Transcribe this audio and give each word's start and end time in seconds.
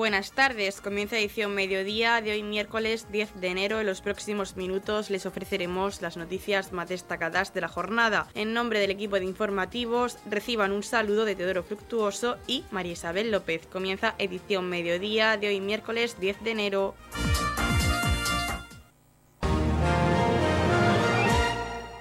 Buenas 0.00 0.32
tardes, 0.32 0.80
comienza 0.80 1.18
edición 1.18 1.54
mediodía 1.54 2.22
de 2.22 2.32
hoy 2.32 2.42
miércoles 2.42 3.08
10 3.12 3.38
de 3.38 3.48
enero. 3.48 3.80
En 3.80 3.86
los 3.86 4.00
próximos 4.00 4.56
minutos 4.56 5.10
les 5.10 5.26
ofreceremos 5.26 6.00
las 6.00 6.16
noticias 6.16 6.72
más 6.72 6.88
destacadas 6.88 7.52
de 7.52 7.60
la 7.60 7.68
jornada. 7.68 8.26
En 8.32 8.54
nombre 8.54 8.80
del 8.80 8.92
equipo 8.92 9.16
de 9.16 9.26
informativos, 9.26 10.16
reciban 10.24 10.72
un 10.72 10.82
saludo 10.82 11.26
de 11.26 11.36
Teodoro 11.36 11.62
Fructuoso 11.64 12.38
y 12.46 12.64
María 12.70 12.92
Isabel 12.92 13.30
López. 13.30 13.66
Comienza 13.66 14.14
edición 14.16 14.70
mediodía 14.70 15.36
de 15.36 15.48
hoy 15.48 15.60
miércoles 15.60 16.16
10 16.18 16.44
de 16.44 16.50
enero. 16.50 16.94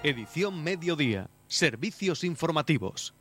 Edición 0.04 0.64
mediodía, 0.64 1.30
servicios 1.50 2.24
informativos 2.24 3.14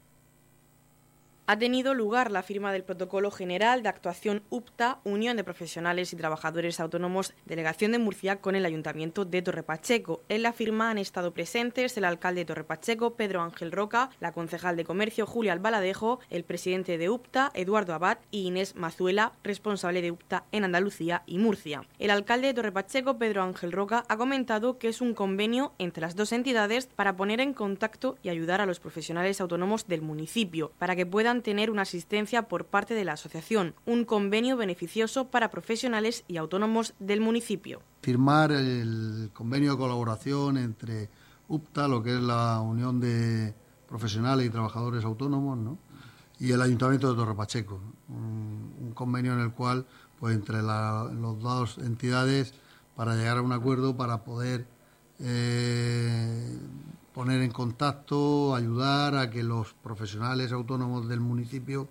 ha 1.48 1.58
tenido 1.58 1.94
lugar 1.94 2.30
la 2.30 2.43
firma 2.43 2.75
del 2.75 2.84
Protocolo 2.84 3.30
General 3.30 3.82
de 3.82 3.89
Actuación 3.89 4.43
UPTA, 4.50 4.98
Unión 5.04 5.39
de 5.39 5.44
Profesionales 5.44 6.12
y 6.12 6.16
Trabajadores 6.16 6.79
Autónomos, 6.79 7.32
Delegación 7.46 7.93
de 7.93 7.98
Murcia, 7.98 8.43
con 8.43 8.54
el 8.54 8.66
Ayuntamiento 8.66 9.25
de 9.25 9.40
Torrepacheco. 9.40 10.20
En 10.29 10.42
la 10.42 10.53
firma 10.53 10.90
han 10.90 10.98
estado 10.98 11.32
presentes 11.32 11.96
el 11.96 12.04
alcalde 12.04 12.42
de 12.42 12.44
Torrepacheco, 12.44 13.14
Pedro 13.14 13.40
Ángel 13.40 13.72
Roca, 13.72 14.11
la 14.20 14.32
concejal 14.32 14.76
de 14.76 14.84
Comercio, 14.84 15.25
Julia 15.25 15.54
Albaladejo, 15.54 16.20
el 16.29 16.44
presidente 16.44 16.98
de 16.98 17.08
UPTA, 17.08 17.50
Eduardo 17.54 17.94
Abad, 17.94 18.18
y 18.30 18.42
Inés 18.42 18.76
Mazuela, 18.76 19.32
responsable 19.42 20.03
de 20.03 20.11
UPTA 20.11 20.44
en 20.53 20.64
Andalucía 20.64 21.22
y 21.25 21.39
Murcia. 21.39 21.82
El 21.98 22.11
alcalde 22.11 22.48
de 22.48 22.54
Torrepacheco, 22.54 23.17
Pedro 23.17 23.42
Ángel 23.42 23.72
Roca, 23.72 24.04
ha 24.06 24.18
comentado 24.18 24.76
que 24.76 24.89
es 24.89 25.00
un 25.00 25.14
convenio 25.14 25.72
entre 25.78 26.03
las 26.03 26.14
dos 26.14 26.32
entidades 26.32 26.89
para 26.89 27.17
poner 27.17 27.40
en 27.40 27.54
contacto 27.54 28.18
y 28.22 28.28
ayudar 28.28 28.61
a 28.61 28.67
los 28.67 28.80
profesionales 28.80 29.40
autónomos 29.40 29.86
del 29.86 30.03
municipio, 30.03 30.72
para 30.78 30.94
que 30.94 31.06
puedan 31.06 31.37
tener 31.42 31.70
una 31.70 31.82
asistencia 31.82 32.48
por 32.48 32.66
parte 32.66 32.94
de 32.94 33.05
la 33.05 33.12
asociación, 33.12 33.74
un 33.86 34.05
convenio 34.05 34.56
beneficioso 34.56 35.28
para 35.28 35.50
profesionales 35.50 36.25
y 36.28 36.36
autónomos 36.36 36.95
del 36.98 37.20
municipio. 37.20 37.80
Firmar 38.03 38.53
el 38.53 39.30
convenio 39.33 39.72
de 39.72 39.78
colaboración 39.78 40.56
entre 40.56 41.08
UPTA, 41.48 41.89
lo 41.89 42.03
que 42.03 42.14
es 42.14 42.20
la 42.20 42.61
Unión 42.61 43.00
de 43.00 43.55
Profesionales 43.89 44.47
y 44.47 44.50
Trabajadores 44.50 45.05
Autónomos, 45.05 45.58
¿no? 45.58 45.78
y 46.41 46.53
el 46.53 46.62
Ayuntamiento 46.62 47.11
de 47.11 47.17
Torre 47.17 47.34
Pacheco, 47.34 47.80
un, 48.08 48.92
convenio 48.95 49.33
en 49.33 49.41
el 49.41 49.52
cual, 49.52 49.86
pues 50.19 50.34
entre 50.34 50.62
las 50.62 51.08
dos 51.41 51.78
entidades, 51.78 52.55
para 52.97 53.14
llegar 53.14 53.39
a 53.39 53.42
un 53.42 53.52
acuerdo, 53.52 53.97
para 53.97 54.25
poder 54.25 54.67
eh, 55.20 56.58
poner 57.19 57.42
en 57.42 57.50
contacto, 57.50 58.55
ayudar 58.55 59.16
a 59.16 59.28
que 59.28 59.42
los 59.42 59.74
profesionales 59.83 60.52
autónomos 60.52 61.08
del 61.08 61.19
municipio 61.19 61.88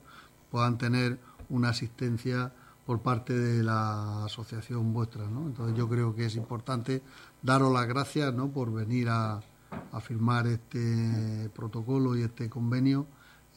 puedan 0.49 0.77
tener 0.77 1.19
una 1.49 1.67
asistencia 1.67 2.53
por 2.85 3.01
parte 3.01 3.37
de 3.37 3.61
la 3.61 4.23
asociación 4.23 4.93
vuestra. 4.93 5.25
Entonces 5.25 5.77
yo 5.77 5.89
creo 5.89 6.15
que 6.15 6.27
es 6.27 6.37
importante 6.37 7.03
daros 7.41 7.73
las 7.73 7.85
gracias 7.89 8.33
¿no? 8.33 8.47
por 8.47 8.71
venir 8.71 9.09
a, 9.09 9.41
firmar 9.99 10.47
este 10.47 11.49
protocolo 11.53 12.15
y 12.15 12.21
este 12.21 12.49
convenio 12.49 13.05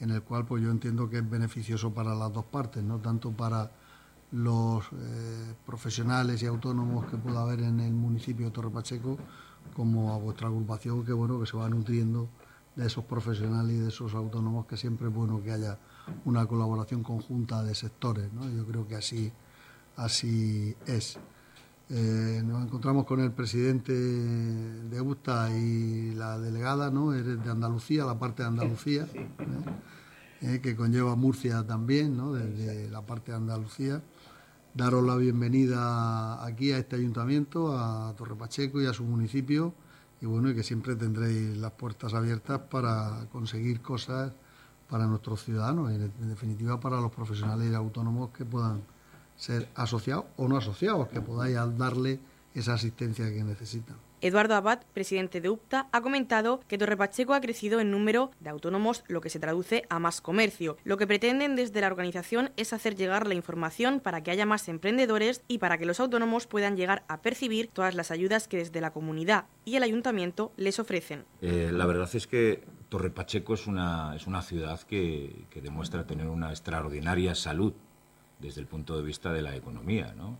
en 0.01 0.09
el 0.09 0.23
cual 0.23 0.45
pues 0.45 0.61
yo 0.61 0.71
entiendo 0.71 1.09
que 1.09 1.19
es 1.19 1.29
beneficioso 1.29 1.93
para 1.93 2.13
las 2.13 2.33
dos 2.33 2.43
partes, 2.43 2.83
no 2.83 2.97
tanto 2.97 3.31
para 3.31 3.71
los 4.31 4.85
eh, 4.93 5.53
profesionales 5.65 6.41
y 6.41 6.45
autónomos 6.45 7.05
que 7.05 7.17
pueda 7.17 7.41
haber 7.41 7.61
en 7.61 7.79
el 7.79 7.93
municipio 7.93 8.45
de 8.45 8.51
Torre 8.51 8.69
Pacheco, 8.69 9.17
como 9.75 10.13
a 10.13 10.17
vuestra 10.17 10.47
agrupación 10.47 11.05
que 11.05 11.13
bueno 11.13 11.39
que 11.39 11.45
se 11.45 11.57
va 11.57 11.69
nutriendo 11.69 12.29
de 12.75 12.87
esos 12.87 13.03
profesionales 13.05 13.75
y 13.75 13.79
de 13.79 13.89
esos 13.89 14.13
autónomos 14.13 14.65
que 14.65 14.77
siempre 14.77 15.07
es 15.07 15.13
bueno 15.13 15.41
que 15.43 15.51
haya 15.51 15.77
una 16.25 16.45
colaboración 16.45 17.03
conjunta 17.03 17.63
de 17.63 17.75
sectores 17.75 18.31
¿no? 18.33 18.49
yo 18.49 18.65
creo 18.65 18.87
que 18.87 18.95
así 18.95 19.31
así 19.97 20.75
es. 20.87 21.19
Eh, 21.89 22.41
nos 22.45 22.63
encontramos 22.63 23.05
con 23.05 23.19
el 23.19 23.31
presidente 23.33 23.91
de 23.93 25.01
USTA 25.01 25.51
y 25.57 26.13
la 26.13 26.39
delegada 26.39 26.89
no 26.89 27.13
eres 27.13 27.43
de 27.43 27.51
Andalucía 27.51 28.05
la 28.05 28.17
parte 28.17 28.43
de 28.43 28.47
Andalucía 28.47 29.07
¿eh? 29.13 29.27
Eh, 30.41 30.59
que 30.63 30.75
conlleva 30.77 31.17
Murcia 31.17 31.67
también 31.67 32.15
no 32.15 32.31
desde 32.31 32.89
la 32.89 33.01
parte 33.01 33.31
de 33.31 33.37
Andalucía 33.37 34.01
daros 34.73 35.03
la 35.03 35.15
bienvenida 35.15 36.43
aquí 36.45 36.71
a 36.71 36.77
este 36.77 36.95
ayuntamiento, 36.95 37.77
a 37.77 38.13
Torre 38.15 38.35
Pacheco 38.35 38.81
y 38.81 38.85
a 38.85 38.93
su 38.93 39.03
municipio, 39.03 39.73
y 40.21 40.25
bueno, 40.25 40.49
y 40.49 40.55
que 40.55 40.63
siempre 40.63 40.95
tendréis 40.95 41.57
las 41.57 41.71
puertas 41.71 42.13
abiertas 42.13 42.59
para 42.69 43.25
conseguir 43.31 43.81
cosas 43.81 44.31
para 44.89 45.07
nuestros 45.07 45.43
ciudadanos, 45.43 45.91
y 45.91 45.95
en 45.95 46.29
definitiva 46.29 46.79
para 46.79 47.01
los 47.01 47.11
profesionales 47.11 47.73
autónomos 47.73 48.29
que 48.31 48.45
puedan 48.45 48.81
ser 49.35 49.69
asociados 49.75 50.25
o 50.37 50.47
no 50.47 50.57
asociados, 50.57 51.07
que 51.07 51.21
podáis 51.21 51.57
darle 51.77 52.19
esa 52.53 52.73
asistencia 52.73 53.29
que 53.31 53.43
necesitan. 53.43 53.95
Eduardo 54.21 54.53
Abad, 54.53 54.81
presidente 54.93 55.41
de 55.41 55.49
UPTA, 55.49 55.87
ha 55.91 56.01
comentado 56.01 56.59
que 56.67 56.77
Torre 56.77 56.95
Pacheco 56.95 57.33
ha 57.33 57.41
crecido 57.41 57.79
en 57.79 57.89
número 57.89 58.31
de 58.39 58.51
autónomos, 58.51 59.03
lo 59.07 59.19
que 59.19 59.31
se 59.31 59.39
traduce 59.39 59.83
a 59.89 59.97
más 59.97 60.21
comercio. 60.21 60.77
Lo 60.83 60.97
que 60.97 61.07
pretenden 61.07 61.55
desde 61.55 61.81
la 61.81 61.87
organización 61.87 62.51
es 62.55 62.71
hacer 62.71 62.95
llegar 62.95 63.27
la 63.27 63.33
información 63.33 63.99
para 63.99 64.21
que 64.21 64.29
haya 64.29 64.45
más 64.45 64.69
emprendedores 64.69 65.43
y 65.47 65.57
para 65.57 65.79
que 65.79 65.87
los 65.87 65.99
autónomos 65.99 66.45
puedan 66.45 66.77
llegar 66.77 67.03
a 67.07 67.21
percibir 67.21 67.67
todas 67.67 67.95
las 67.95 68.11
ayudas 68.11 68.47
que 68.47 68.57
desde 68.57 68.79
la 68.79 68.91
comunidad 68.91 69.45
y 69.65 69.75
el 69.75 69.83
ayuntamiento 69.83 70.51
les 70.55 70.77
ofrecen. 70.77 71.25
Eh, 71.41 71.71
la 71.73 71.87
verdad 71.87 72.09
es 72.13 72.27
que 72.27 72.63
Torre 72.89 73.09
Pacheco 73.09 73.55
es 73.55 73.65
una, 73.65 74.15
es 74.15 74.27
una 74.27 74.43
ciudad 74.43 74.81
que, 74.81 75.45
que 75.49 75.61
demuestra 75.61 76.05
tener 76.05 76.27
una 76.27 76.51
extraordinaria 76.51 77.33
salud 77.33 77.73
desde 78.39 78.61
el 78.61 78.67
punto 78.67 78.97
de 78.97 79.03
vista 79.03 79.31
de 79.31 79.41
la 79.41 79.55
economía, 79.55 80.13
¿no? 80.15 80.37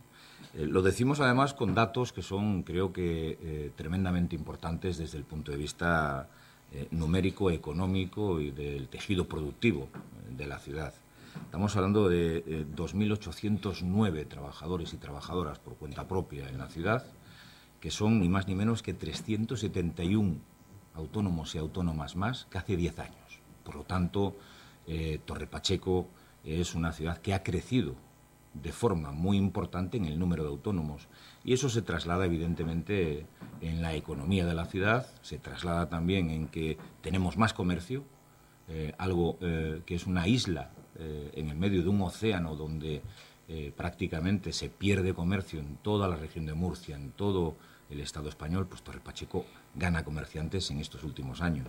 Eh, 0.54 0.66
lo 0.66 0.82
decimos 0.82 1.20
además 1.20 1.54
con 1.54 1.74
datos 1.74 2.12
que 2.12 2.22
son, 2.22 2.62
creo 2.62 2.92
que, 2.92 3.38
eh, 3.40 3.72
tremendamente 3.74 4.36
importantes 4.36 4.98
desde 4.98 5.18
el 5.18 5.24
punto 5.24 5.50
de 5.50 5.56
vista 5.56 6.28
eh, 6.72 6.88
numérico, 6.90 7.50
económico 7.50 8.40
y 8.40 8.50
del 8.50 8.88
tejido 8.88 9.26
productivo 9.26 9.88
de 10.36 10.46
la 10.46 10.58
ciudad. 10.58 10.94
Estamos 11.44 11.74
hablando 11.76 12.10
de 12.10 12.66
2.809 12.76 14.28
trabajadores 14.28 14.92
y 14.92 14.98
trabajadoras 14.98 15.58
por 15.58 15.76
cuenta 15.76 16.06
propia 16.06 16.48
en 16.48 16.58
la 16.58 16.68
ciudad, 16.68 17.06
que 17.80 17.90
son 17.90 18.20
ni 18.20 18.28
más 18.28 18.46
ni 18.46 18.54
menos 18.54 18.82
que 18.82 18.92
371 18.92 20.36
autónomos 20.94 21.54
y 21.54 21.58
autónomas 21.58 22.16
más 22.16 22.46
que 22.50 22.58
hace 22.58 22.76
10 22.76 22.98
años. 22.98 23.40
Por 23.64 23.76
lo 23.76 23.84
tanto, 23.84 24.36
Torre 25.24 25.46
Pacheco 25.46 26.06
es 26.44 26.74
una 26.74 26.92
ciudad 26.92 27.16
que 27.16 27.32
ha 27.32 27.42
crecido 27.42 27.94
de 28.54 28.72
forma 28.72 29.12
muy 29.12 29.36
importante 29.36 29.96
en 29.96 30.04
el 30.04 30.18
número 30.18 30.42
de 30.42 30.50
autónomos. 30.50 31.08
Y 31.44 31.52
eso 31.52 31.68
se 31.68 31.82
traslada 31.82 32.26
evidentemente 32.26 33.26
en 33.60 33.82
la 33.82 33.94
economía 33.94 34.46
de 34.46 34.54
la 34.54 34.66
ciudad, 34.66 35.06
se 35.22 35.38
traslada 35.38 35.88
también 35.88 36.30
en 36.30 36.48
que 36.48 36.76
tenemos 37.00 37.36
más 37.36 37.54
comercio, 37.54 38.04
eh, 38.68 38.94
algo 38.98 39.38
eh, 39.40 39.82
que 39.84 39.94
es 39.94 40.06
una 40.06 40.28
isla 40.28 40.70
eh, 40.98 41.30
en 41.34 41.48
el 41.48 41.56
medio 41.56 41.82
de 41.82 41.88
un 41.88 42.00
océano 42.00 42.56
donde 42.56 43.02
prácticamente 43.76 44.50
se 44.50 44.70
pierde 44.70 45.12
comercio 45.12 45.60
en 45.60 45.76
toda 45.76 46.08
la 46.08 46.16
región 46.16 46.46
de 46.46 46.54
Murcia, 46.54 46.96
en 46.96 47.10
todo 47.10 47.54
el 47.90 48.00
Estado 48.00 48.30
español, 48.30 48.66
pues 48.66 48.80
Torre 48.80 49.00
Pacheco 49.00 49.44
gana 49.74 50.04
comerciantes 50.04 50.70
en 50.70 50.78
estos 50.78 51.04
últimos 51.04 51.42
años. 51.42 51.68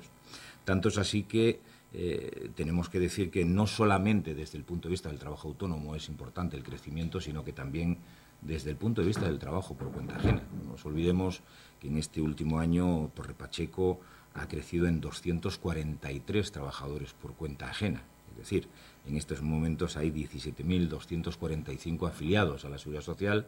Tanto 0.63 0.87
es 0.87 0.97
así 0.97 1.23
que 1.23 1.59
eh, 1.95 2.49
tenemos 2.55 2.89
que 2.89 2.99
decir 2.99 3.29
que 3.29 3.45
no 3.45 3.67
solamente 3.67 4.33
desde 4.33 4.57
el 4.57 4.63
punto 4.63 4.87
de 4.87 4.93
vista 4.93 5.09
del 5.09 5.19
trabajo 5.19 5.47
autónomo 5.47 5.95
es 5.95 6.09
importante 6.09 6.57
el 6.57 6.63
crecimiento, 6.63 7.21
sino 7.21 7.43
que 7.43 7.53
también 7.53 7.99
desde 8.41 8.71
el 8.71 8.77
punto 8.77 9.01
de 9.01 9.07
vista 9.07 9.25
del 9.25 9.37
trabajo 9.37 9.75
por 9.75 9.91
cuenta 9.91 10.15
ajena. 10.15 10.41
No 10.63 10.71
nos 10.71 10.83
olvidemos 10.85 11.41
que 11.79 11.89
en 11.89 11.97
este 11.97 12.19
último 12.19 12.57
año 12.59 13.11
Torre 13.13 13.35
Pacheco 13.35 13.99
ha 14.33 14.47
crecido 14.47 14.87
en 14.87 15.01
243 15.01 16.51
trabajadores 16.51 17.13
por 17.13 17.35
cuenta 17.35 17.69
ajena. 17.69 18.01
Es 18.31 18.37
decir, 18.37 18.67
en 19.05 19.15
estos 19.15 19.43
momentos 19.43 19.95
hay 19.95 20.09
17.245 20.09 22.07
afiliados 22.07 22.65
a 22.65 22.69
la 22.69 22.79
Seguridad 22.79 23.03
Social, 23.03 23.45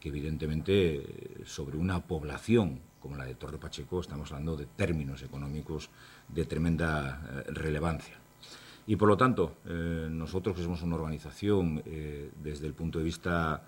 que 0.00 0.08
evidentemente 0.08 1.44
sobre 1.44 1.78
una 1.78 2.00
población 2.02 2.80
como 3.00 3.16
la 3.16 3.24
de 3.24 3.36
Torre 3.36 3.58
Pacheco 3.58 4.00
estamos 4.00 4.32
hablando 4.32 4.56
de 4.56 4.66
términos 4.66 5.22
económicos 5.22 5.90
de 6.28 6.44
tremenda 6.44 7.20
eh, 7.46 7.50
relevancia. 7.52 8.16
Y 8.86 8.96
por 8.96 9.08
lo 9.08 9.16
tanto, 9.16 9.56
eh, 9.66 10.08
nosotros 10.10 10.56
que 10.56 10.62
somos 10.62 10.82
una 10.82 10.94
organización 10.94 11.82
eh, 11.86 12.30
desde 12.42 12.66
el 12.66 12.74
punto 12.74 12.98
de 12.98 13.04
vista 13.04 13.62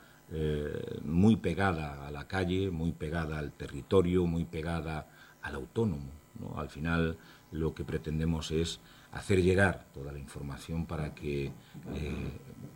muy 1.06 1.36
pegada 1.36 2.06
a 2.06 2.10
la 2.10 2.28
calle, 2.28 2.70
muy 2.70 2.92
pegada 2.92 3.38
al 3.38 3.50
territorio, 3.52 4.26
muy 4.26 4.44
pegada 4.44 5.08
al 5.40 5.54
autónomo. 5.54 6.10
Al 6.54 6.68
final 6.68 7.16
lo 7.50 7.72
que 7.74 7.82
pretendemos 7.82 8.50
es 8.50 8.78
hacer 9.10 9.42
llegar 9.42 9.86
toda 9.94 10.12
la 10.12 10.18
información 10.18 10.84
para 10.84 11.14
que 11.14 11.50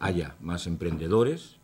haya 0.01 0.35
más 0.41 0.67
emprendedores, 0.67 1.59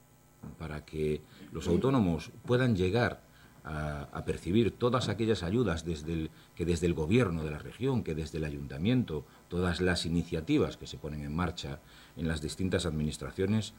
para 0.59 0.85
que 0.85 1.23
los 1.53 1.67
autónomos 1.69 2.33
puedan 2.45 2.77
llegar 2.77 3.23
a, 3.69 4.25
percibir 4.25 4.71
todas 4.71 5.09
aquellas 5.09 5.43
ayudas 5.43 5.85
desde 5.85 6.31
que 6.59 6.65
desde 6.65 6.89
el 6.89 6.95
gobierno 6.95 7.45
de 7.45 7.53
la 7.53 7.61
región, 7.61 8.03
que 8.03 8.17
desde 8.17 8.39
el 8.39 8.45
ayuntamiento, 8.45 9.25
todas 9.47 9.81
las 9.81 10.05
iniciativas 10.07 10.77
que 10.77 10.89
se 10.89 10.99
ponen 10.99 11.23
en 11.23 11.33
marcha 11.33 11.79
en 12.17 12.27
las 12.27 12.43
distintas 12.43 12.85
administraciones 12.85 13.75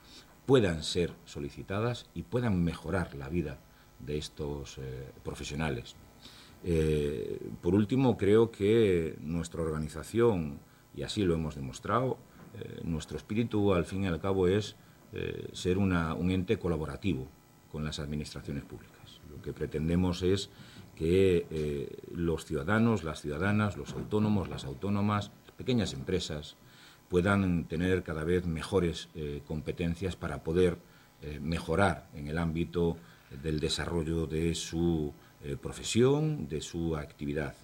puedan 0.45 0.81
ser 0.81 1.11
solicitadas 1.25 2.09
y 2.13 2.23
puedan 2.23 2.63
mejorar 2.63 3.15
la 3.15 3.27
vida 3.27 3.59
de 3.99 4.17
estos 4.17 4.77
eh, 4.77 5.11
profesionales. 5.25 5.97
Eh, 6.63 7.49
por 7.61 7.75
último, 7.75 8.15
creo 8.15 8.49
que 8.49 9.17
nuestra 9.19 9.61
organización, 9.61 10.61
y 10.95 11.03
así 11.03 11.23
lo 11.23 11.33
hemos 11.33 11.55
demostrado, 11.55 12.17
eh, 12.57 12.79
nuestro 12.85 13.17
espíritu 13.17 13.73
al 13.73 13.83
fin 13.83 14.05
y 14.05 14.07
al 14.07 14.21
cabo 14.21 14.47
es 14.47 14.77
ser 15.53 15.79
un 15.79 15.91
ente 16.31 16.59
colaborativo 16.59 17.27
con 17.71 17.83
las 17.83 17.99
administraciones 17.99 18.63
públicas. 18.63 19.19
Lo 19.29 19.41
que 19.41 19.53
pretendemos 19.53 20.21
es 20.21 20.51
que 20.99 21.87
los 22.13 22.43
ciudadanos, 22.43 23.05
las 23.05 23.21
ciudadanas, 23.21 23.77
los 23.77 23.93
autónomos, 23.93 24.49
las 24.49 24.65
autónomas, 24.65 25.31
pequeñas 25.55 25.93
empresas, 25.93 26.57
puedan 27.07 27.63
tener 27.63 28.03
cada 28.03 28.25
vez 28.25 28.45
mejores 28.45 29.07
competencias 29.47 30.17
para 30.17 30.43
poder 30.43 30.77
mejorar 31.39 32.09
en 32.13 32.27
el 32.27 32.37
ámbito 32.37 32.97
del 33.41 33.59
desarrollo 33.59 34.27
de 34.27 34.53
su 34.55 35.13
eh, 35.43 35.55
profesión, 35.55 36.47
de 36.47 36.61
su 36.61 36.97
actividad. 36.97 37.55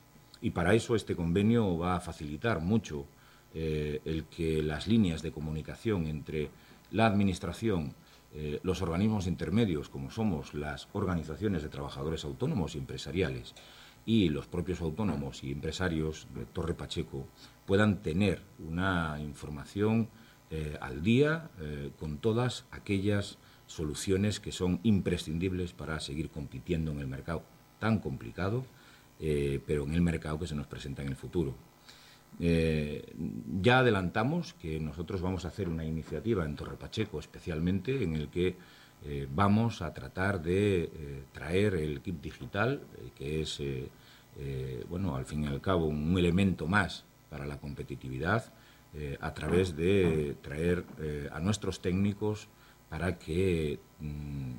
Y 0.41 0.51
para 0.51 0.73
eso 0.73 0.95
este 0.95 1.15
convenio 1.15 1.77
va 1.77 1.95
a 1.95 1.99
facilitar 1.99 2.61
mucho 2.61 3.05
eh, 3.53 4.01
el 4.05 4.25
que 4.25 4.61
las 4.61 4.87
líneas 4.87 5.21
de 5.21 5.31
comunicación 5.31 6.05
entre 6.05 6.49
la 6.91 7.07
Administración, 7.07 7.93
eh, 8.35 8.59
los 8.63 8.81
organismos 8.81 9.27
intermedios, 9.27 9.89
como 9.89 10.11
somos 10.11 10.53
las 10.53 10.87
organizaciones 10.93 11.63
de 11.63 11.69
trabajadores 11.69 12.23
autónomos 12.25 12.75
y 12.75 12.79
empresariales, 12.79 13.55
y 14.05 14.29
los 14.29 14.45
propios 14.45 14.81
autónomos 14.81 15.43
y 15.43 15.51
empresarios 15.51 16.27
de 16.35 16.45
Torre 16.45 16.75
Pacheco 16.75 17.27
puedan 17.65 18.03
tener 18.03 18.43
una 18.59 19.17
información 19.19 20.09
al 20.79 21.01
día 21.01 21.49
con 21.97 22.19
todas 22.19 22.65
aquellas 22.69 23.39
soluciones 23.67 24.39
que 24.39 24.51
son 24.51 24.79
imprescindibles 24.83 25.73
para 25.73 25.99
seguir 25.99 26.29
compitiendo 26.29 26.91
en 26.91 26.99
el 26.99 27.07
mercado 27.07 27.43
tan 27.79 27.99
complicado, 27.99 28.65
eh, 29.19 29.61
pero 29.65 29.83
en 29.83 29.93
el 29.93 30.01
mercado 30.01 30.39
que 30.39 30.47
se 30.47 30.55
nos 30.55 30.67
presenta 30.67 31.01
en 31.01 31.09
el 31.09 31.15
futuro. 31.15 31.55
Eh, 32.39 33.13
ya 33.61 33.79
adelantamos 33.79 34.53
que 34.53 34.79
nosotros 34.79 35.21
vamos 35.21 35.45
a 35.45 35.49
hacer 35.49 35.69
una 35.69 35.85
iniciativa 35.85 36.45
en 36.45 36.55
Torre 36.55 36.75
Pacheco 36.75 37.17
especialmente 37.19 38.03
en 38.03 38.13
el 38.15 38.27
que 38.27 38.57
eh, 39.05 39.27
vamos 39.33 39.81
a 39.81 39.93
tratar 39.93 40.41
de 40.41 41.23
traer 41.31 41.75
el 41.75 42.01
kit 42.01 42.21
digital, 42.21 42.81
que 43.15 43.41
es, 43.41 43.61
bueno, 44.89 45.15
al 45.15 45.25
fin 45.25 45.43
y 45.43 45.47
al 45.47 45.61
cabo 45.61 45.85
un 45.85 46.17
elemento 46.17 46.67
más 46.67 47.05
para 47.29 47.45
la 47.45 47.57
competitividad, 47.57 48.51
a 49.19 49.33
través 49.33 49.75
de 49.75 50.37
traer 50.41 50.85
a 51.31 51.39
nuestros 51.39 51.81
técnicos 51.81 52.47
para 52.89 53.19
que 53.19 53.79
mm, 53.99 54.53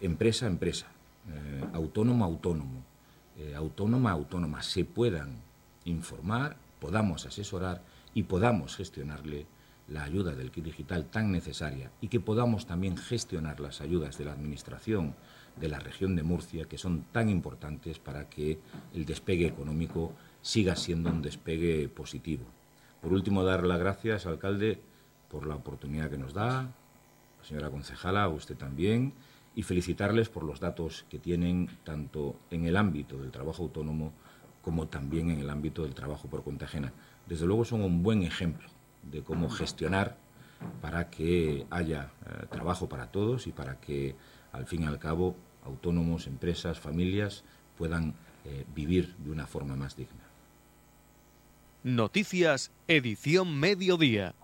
empresa 0.00 0.46
a 0.46 0.48
empresa, 0.48 0.86
eh, 1.28 1.64
autónomo 1.72 2.24
a 2.24 2.28
autónomo, 2.28 2.82
eh, 3.38 3.54
autónoma 3.54 4.10
a 4.10 4.14
autónoma, 4.14 4.62
se 4.62 4.84
puedan 4.84 5.40
informar, 5.86 6.56
podamos 6.78 7.24
asesorar 7.24 7.82
y 8.12 8.24
podamos 8.24 8.76
gestionarle 8.76 9.46
la 9.88 10.02
ayuda 10.02 10.34
del 10.34 10.50
kit 10.50 10.64
digital 10.64 11.06
tan 11.06 11.32
necesaria 11.32 11.90
y 12.00 12.08
que 12.08 12.20
podamos 12.20 12.66
también 12.66 12.96
gestionar 12.96 13.60
las 13.60 13.80
ayudas 13.80 14.18
de 14.18 14.24
la 14.24 14.32
Administración 14.32 15.14
de 15.56 15.68
la 15.68 15.78
región 15.78 16.16
de 16.16 16.22
Murcia, 16.22 16.66
que 16.66 16.76
son 16.76 17.04
tan 17.12 17.30
importantes 17.30 17.98
para 17.98 18.28
que 18.28 18.58
el 18.92 19.06
despegue 19.06 19.46
económico 19.46 20.12
siga 20.42 20.76
siendo 20.76 21.10
un 21.10 21.22
despegue 21.22 21.88
positivo. 21.88 22.44
Por 23.00 23.12
último, 23.12 23.42
dar 23.42 23.64
las 23.64 23.78
gracias, 23.78 24.26
alcalde, 24.26 24.80
por 25.30 25.46
la 25.46 25.54
oportunidad 25.54 26.10
que 26.10 26.18
nos 26.18 26.34
da, 26.34 26.70
señora 27.42 27.70
concejala, 27.70 28.24
a 28.24 28.28
usted 28.28 28.56
también, 28.56 29.12
y 29.54 29.62
felicitarles 29.62 30.28
por 30.28 30.42
los 30.42 30.60
datos 30.60 31.06
que 31.08 31.18
tienen 31.18 31.70
tanto 31.84 32.36
en 32.50 32.66
el 32.66 32.76
ámbito 32.76 33.18
del 33.18 33.30
trabajo 33.30 33.62
autónomo 33.62 34.12
como 34.66 34.88
también 34.88 35.30
en 35.30 35.38
el 35.38 35.48
ámbito 35.48 35.84
del 35.84 35.94
trabajo 35.94 36.26
por 36.26 36.42
cuenta. 36.42 36.66
Desde 37.28 37.46
luego 37.46 37.64
son 37.64 37.82
un 37.82 38.02
buen 38.02 38.24
ejemplo 38.24 38.68
de 39.04 39.22
cómo 39.22 39.48
gestionar 39.48 40.16
para 40.82 41.08
que 41.08 41.68
haya 41.70 42.10
eh, 42.26 42.46
trabajo 42.50 42.88
para 42.88 43.06
todos 43.06 43.46
y 43.46 43.52
para 43.52 43.78
que, 43.78 44.16
al 44.50 44.66
fin 44.66 44.82
y 44.82 44.86
al 44.86 44.98
cabo, 44.98 45.36
autónomos, 45.64 46.26
empresas, 46.26 46.80
familias 46.80 47.44
puedan 47.78 48.14
eh, 48.44 48.64
vivir 48.74 49.14
de 49.18 49.30
una 49.30 49.46
forma 49.46 49.76
más 49.76 49.94
digna. 49.94 50.24
Noticias, 51.84 52.72
edición 52.88 53.60
mediodía. 53.60 54.34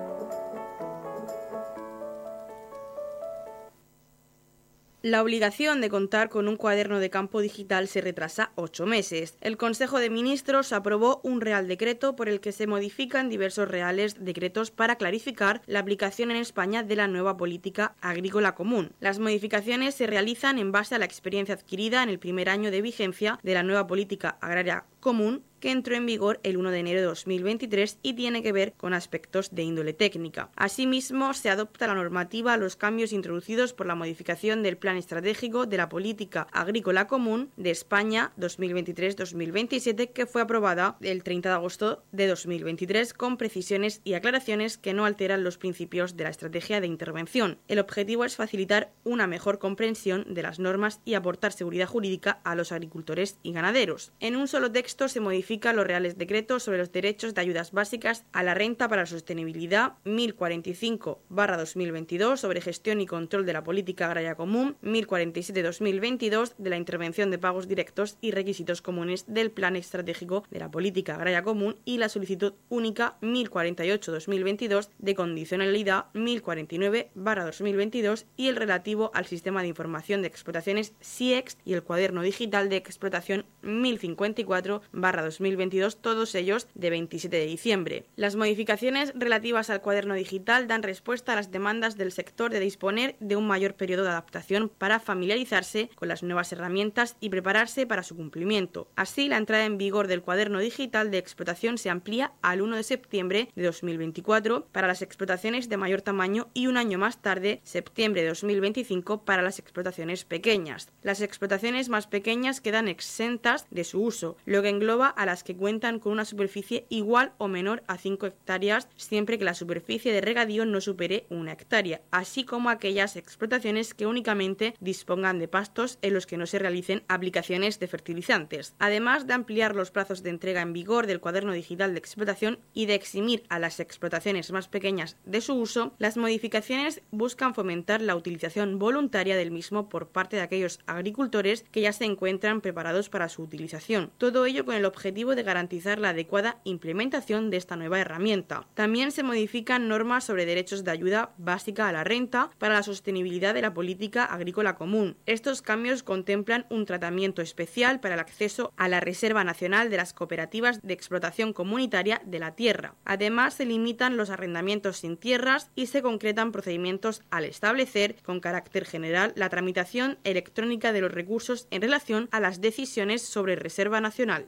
La 5.03 5.23
obligación 5.23 5.81
de 5.81 5.89
contar 5.89 6.29
con 6.29 6.47
un 6.47 6.57
cuaderno 6.57 6.99
de 6.99 7.09
campo 7.09 7.41
digital 7.41 7.87
se 7.87 8.01
retrasa 8.01 8.51
ocho 8.53 8.85
meses. 8.85 9.35
El 9.41 9.57
Consejo 9.57 9.97
de 9.97 10.11
Ministros 10.11 10.71
aprobó 10.73 11.21
un 11.23 11.41
Real 11.41 11.67
Decreto 11.67 12.15
por 12.15 12.29
el 12.29 12.39
que 12.39 12.51
se 12.51 12.67
modifican 12.67 13.27
diversos 13.27 13.67
reales 13.67 14.23
decretos 14.23 14.69
para 14.69 14.97
clarificar 14.97 15.63
la 15.65 15.79
aplicación 15.79 16.29
en 16.29 16.37
España 16.37 16.83
de 16.83 16.95
la 16.95 17.07
nueva 17.07 17.35
política 17.35 17.95
agrícola 17.99 18.53
común. 18.53 18.91
Las 18.99 19.17
modificaciones 19.17 19.95
se 19.95 20.05
realizan 20.05 20.59
en 20.59 20.71
base 20.71 20.93
a 20.93 20.99
la 20.99 21.05
experiencia 21.05 21.55
adquirida 21.55 22.03
en 22.03 22.09
el 22.09 22.19
primer 22.19 22.47
año 22.47 22.69
de 22.69 22.83
vigencia 22.83 23.39
de 23.41 23.55
la 23.55 23.63
nueva 23.63 23.87
política 23.87 24.37
agraria 24.39 24.85
común 25.01 25.43
que 25.61 25.71
entró 25.71 25.95
en 25.95 26.05
vigor 26.05 26.41
el 26.43 26.57
1 26.57 26.71
de 26.71 26.79
enero 26.79 26.99
de 26.99 27.05
2023 27.05 27.99
y 28.01 28.13
tiene 28.13 28.43
que 28.43 28.51
ver 28.51 28.73
con 28.73 28.93
aspectos 28.93 29.53
de 29.55 29.63
índole 29.63 29.93
técnica. 29.93 30.49
Asimismo, 30.55 31.33
se 31.33 31.49
adopta 31.49 31.87
la 31.87 31.93
normativa 31.93 32.53
a 32.53 32.57
los 32.57 32.75
cambios 32.75 33.13
introducidos 33.13 33.73
por 33.73 33.85
la 33.85 33.95
modificación 33.95 34.63
del 34.63 34.77
Plan 34.77 34.97
Estratégico 34.97 35.67
de 35.67 35.77
la 35.77 35.87
Política 35.87 36.47
Agrícola 36.51 37.07
Común 37.07 37.51
de 37.57 37.69
España 37.69 38.33
2023-2027 38.39 40.11
que 40.11 40.25
fue 40.25 40.41
aprobada 40.41 40.97
el 41.01 41.23
30 41.23 41.49
de 41.49 41.55
agosto 41.55 42.03
de 42.11 42.27
2023 42.27 43.13
con 43.13 43.37
precisiones 43.37 44.01
y 44.03 44.15
aclaraciones 44.15 44.79
que 44.79 44.93
no 44.93 45.05
alteran 45.05 45.43
los 45.43 45.59
principios 45.59 46.17
de 46.17 46.23
la 46.23 46.31
estrategia 46.31 46.81
de 46.81 46.87
intervención. 46.87 47.59
El 47.67 47.77
objetivo 47.77 48.25
es 48.25 48.35
facilitar 48.35 48.91
una 49.03 49.27
mejor 49.27 49.59
comprensión 49.59 50.25
de 50.33 50.41
las 50.41 50.57
normas 50.57 51.01
y 51.05 51.13
aportar 51.13 51.53
seguridad 51.53 51.87
jurídica 51.87 52.41
a 52.43 52.55
los 52.55 52.71
agricultores 52.71 53.37
y 53.43 53.51
ganaderos. 53.53 54.11
En 54.19 54.35
un 54.35 54.47
solo 54.47 54.71
texto 54.71 54.90
se 54.91 55.19
modifica 55.19 55.73
los 55.73 55.87
reales 55.87 56.15
decretos 56.17 56.63
sobre 56.63 56.77
los 56.77 56.91
derechos 56.91 57.33
de 57.33 57.41
ayudas 57.41 57.71
básicas 57.71 58.23
a 58.33 58.43
la 58.43 58.53
renta 58.53 58.87
para 58.87 59.01
la 59.03 59.07
sostenibilidad 59.07 59.93
1045-2022 60.05 62.37
sobre 62.37 62.61
gestión 62.61 63.01
y 63.01 63.07
control 63.07 63.43
de 63.45 63.53
la 63.53 63.63
política 63.63 64.07
agraria 64.07 64.35
común 64.35 64.75
1047-2022 64.83 66.53
de 66.57 66.69
la 66.69 66.77
intervención 66.77 67.31
de 67.31 67.39
pagos 67.39 67.67
directos 67.67 68.17
y 68.21 68.31
requisitos 68.31 68.81
comunes 68.81 69.25
del 69.27 69.49
plan 69.49 69.75
estratégico 69.75 70.43
de 70.51 70.59
la 70.59 70.69
política 70.69 71.15
agraria 71.15 71.41
común 71.41 71.77
y 71.85 71.97
la 71.97 72.09
solicitud 72.09 72.53
única 72.69 73.17
1048-2022 73.21 74.89
de 74.99 75.15
condicionalidad 75.15 76.05
1049-2022 76.13 78.25
y 78.37 78.49
el 78.49 78.57
relativo 78.57 79.09
al 79.13 79.25
sistema 79.25 79.61
de 79.61 79.69
información 79.69 80.21
de 80.21 80.27
explotaciones 80.27 80.93
SIEX 80.99 81.57
y 81.65 81.73
el 81.73 81.81
cuaderno 81.81 82.21
digital 82.21 82.69
de 82.69 82.75
explotación 82.75 83.45
1054-2022 83.63 84.80
2022, 84.91 86.01
todos 86.01 86.35
ellos 86.35 86.67
de 86.73 86.89
27 86.89 87.35
de 87.35 87.45
diciembre. 87.45 88.05
Las 88.15 88.35
modificaciones 88.35 89.13
relativas 89.15 89.69
al 89.69 89.81
cuaderno 89.81 90.13
digital 90.13 90.67
dan 90.67 90.83
respuesta 90.83 91.33
a 91.33 91.35
las 91.35 91.51
demandas 91.51 91.97
del 91.97 92.11
sector 92.11 92.51
de 92.51 92.59
disponer 92.59 93.15
de 93.19 93.35
un 93.35 93.47
mayor 93.47 93.75
periodo 93.75 94.03
de 94.03 94.09
adaptación 94.09 94.69
para 94.69 94.99
familiarizarse 94.99 95.89
con 95.95 96.07
las 96.07 96.23
nuevas 96.23 96.51
herramientas 96.51 97.17
y 97.19 97.29
prepararse 97.29 97.85
para 97.85 98.03
su 98.03 98.15
cumplimiento. 98.15 98.87
Así, 98.95 99.27
la 99.27 99.37
entrada 99.37 99.65
en 99.65 99.77
vigor 99.77 100.07
del 100.07 100.21
cuaderno 100.21 100.59
digital 100.59 101.11
de 101.11 101.17
explotación 101.17 101.77
se 101.77 101.89
amplía 101.89 102.33
al 102.41 102.61
1 102.61 102.75
de 102.75 102.83
septiembre 102.83 103.49
de 103.55 103.63
2024 103.63 104.67
para 104.71 104.87
las 104.87 105.01
explotaciones 105.01 105.69
de 105.69 105.77
mayor 105.77 106.01
tamaño 106.01 106.49
y 106.53 106.67
un 106.67 106.77
año 106.77 106.97
más 106.97 107.21
tarde, 107.21 107.61
septiembre 107.63 108.21
de 108.21 108.29
2025, 108.29 109.23
para 109.23 109.41
las 109.41 109.59
explotaciones 109.59 110.25
pequeñas. 110.25 110.89
Las 111.01 111.21
explotaciones 111.21 111.89
más 111.89 112.07
pequeñas 112.07 112.61
quedan 112.61 112.87
exentas 112.87 113.67
de 113.69 113.83
su 113.83 114.01
uso, 114.01 114.37
lo 114.45 114.61
que 114.61 114.69
engloba 114.71 115.07
a 115.07 115.25
las 115.27 115.43
que 115.43 115.55
cuentan 115.55 115.99
con 115.99 116.13
una 116.13 116.25
superficie 116.25 116.87
igual 116.89 117.33
o 117.37 117.47
menor 117.47 117.83
a 117.87 117.97
5 117.97 118.25
hectáreas 118.25 118.87
siempre 118.95 119.37
que 119.37 119.45
la 119.45 119.53
superficie 119.53 120.11
de 120.11 120.21
regadío 120.21 120.65
no 120.65 120.81
supere 120.81 121.25
una 121.29 121.53
hectárea, 121.53 122.01
así 122.11 122.43
como 122.43 122.69
aquellas 122.69 123.15
explotaciones 123.15 123.93
que 123.93 124.07
únicamente 124.07 124.75
dispongan 124.79 125.39
de 125.39 125.47
pastos 125.47 125.99
en 126.01 126.13
los 126.13 126.25
que 126.25 126.37
no 126.37 126.45
se 126.45 126.59
realicen 126.59 127.03
aplicaciones 127.07 127.79
de 127.79 127.87
fertilizantes. 127.87 128.75
Además 128.79 129.27
de 129.27 129.33
ampliar 129.33 129.75
los 129.75 129.91
plazos 129.91 130.23
de 130.23 130.29
entrega 130.29 130.61
en 130.61 130.73
vigor 130.73 131.07
del 131.07 131.19
cuaderno 131.19 131.53
digital 131.53 131.93
de 131.93 131.99
explotación 131.99 132.59
y 132.73 132.85
de 132.85 132.95
eximir 132.95 133.43
a 133.49 133.59
las 133.59 133.79
explotaciones 133.79 134.51
más 134.51 134.67
pequeñas 134.67 135.17
de 135.25 135.41
su 135.41 135.53
uso, 135.53 135.93
las 135.97 136.17
modificaciones 136.17 137.01
buscan 137.11 137.53
fomentar 137.53 138.01
la 138.01 138.15
utilización 138.15 138.79
voluntaria 138.79 139.35
del 139.35 139.51
mismo 139.51 139.89
por 139.89 140.07
parte 140.09 140.37
de 140.37 140.41
aquellos 140.41 140.79
agricultores 140.85 141.65
que 141.71 141.81
ya 141.81 141.93
se 141.93 142.05
encuentran 142.05 142.61
preparados 142.61 143.09
para 143.09 143.29
su 143.29 143.43
utilización. 143.43 144.11
Todo 144.17 144.45
ello 144.45 144.60
con 144.65 144.75
el 144.75 144.85
objetivo 144.85 145.35
de 145.35 145.43
garantizar 145.43 145.99
la 145.99 146.09
adecuada 146.09 146.59
implementación 146.63 147.49
de 147.49 147.57
esta 147.57 147.75
nueva 147.75 147.99
herramienta. 147.99 148.67
También 148.73 149.11
se 149.11 149.23
modifican 149.23 149.87
normas 149.87 150.23
sobre 150.23 150.45
derechos 150.45 150.83
de 150.83 150.91
ayuda 150.91 151.33
básica 151.37 151.87
a 151.87 151.91
la 151.91 152.03
renta 152.03 152.49
para 152.57 152.75
la 152.75 152.83
sostenibilidad 152.83 153.53
de 153.53 153.61
la 153.61 153.73
política 153.73 154.25
agrícola 154.25 154.75
común. 154.75 155.17
Estos 155.25 155.61
cambios 155.61 156.03
contemplan 156.03 156.65
un 156.69 156.85
tratamiento 156.85 157.41
especial 157.41 157.99
para 157.99 158.15
el 158.15 158.19
acceso 158.19 158.73
a 158.77 158.87
la 158.87 158.99
Reserva 158.99 159.43
Nacional 159.43 159.89
de 159.89 159.97
las 159.97 160.13
Cooperativas 160.13 160.81
de 160.81 160.93
Explotación 160.93 161.53
Comunitaria 161.53 162.21
de 162.25 162.39
la 162.39 162.55
Tierra. 162.55 162.95
Además, 163.05 163.55
se 163.55 163.65
limitan 163.65 164.17
los 164.17 164.29
arrendamientos 164.29 164.97
sin 164.97 165.17
tierras 165.17 165.71
y 165.75 165.87
se 165.87 166.01
concretan 166.01 166.51
procedimientos 166.51 167.21
al 167.29 167.45
establecer, 167.45 168.15
con 168.23 168.39
carácter 168.39 168.85
general, 168.85 169.33
la 169.35 169.49
tramitación 169.49 170.17
electrónica 170.23 170.93
de 170.93 171.01
los 171.01 171.11
recursos 171.11 171.67
en 171.71 171.81
relación 171.81 172.29
a 172.31 172.39
las 172.39 172.61
decisiones 172.61 173.21
sobre 173.21 173.55
Reserva 173.55 174.01
Nacional. 174.01 174.47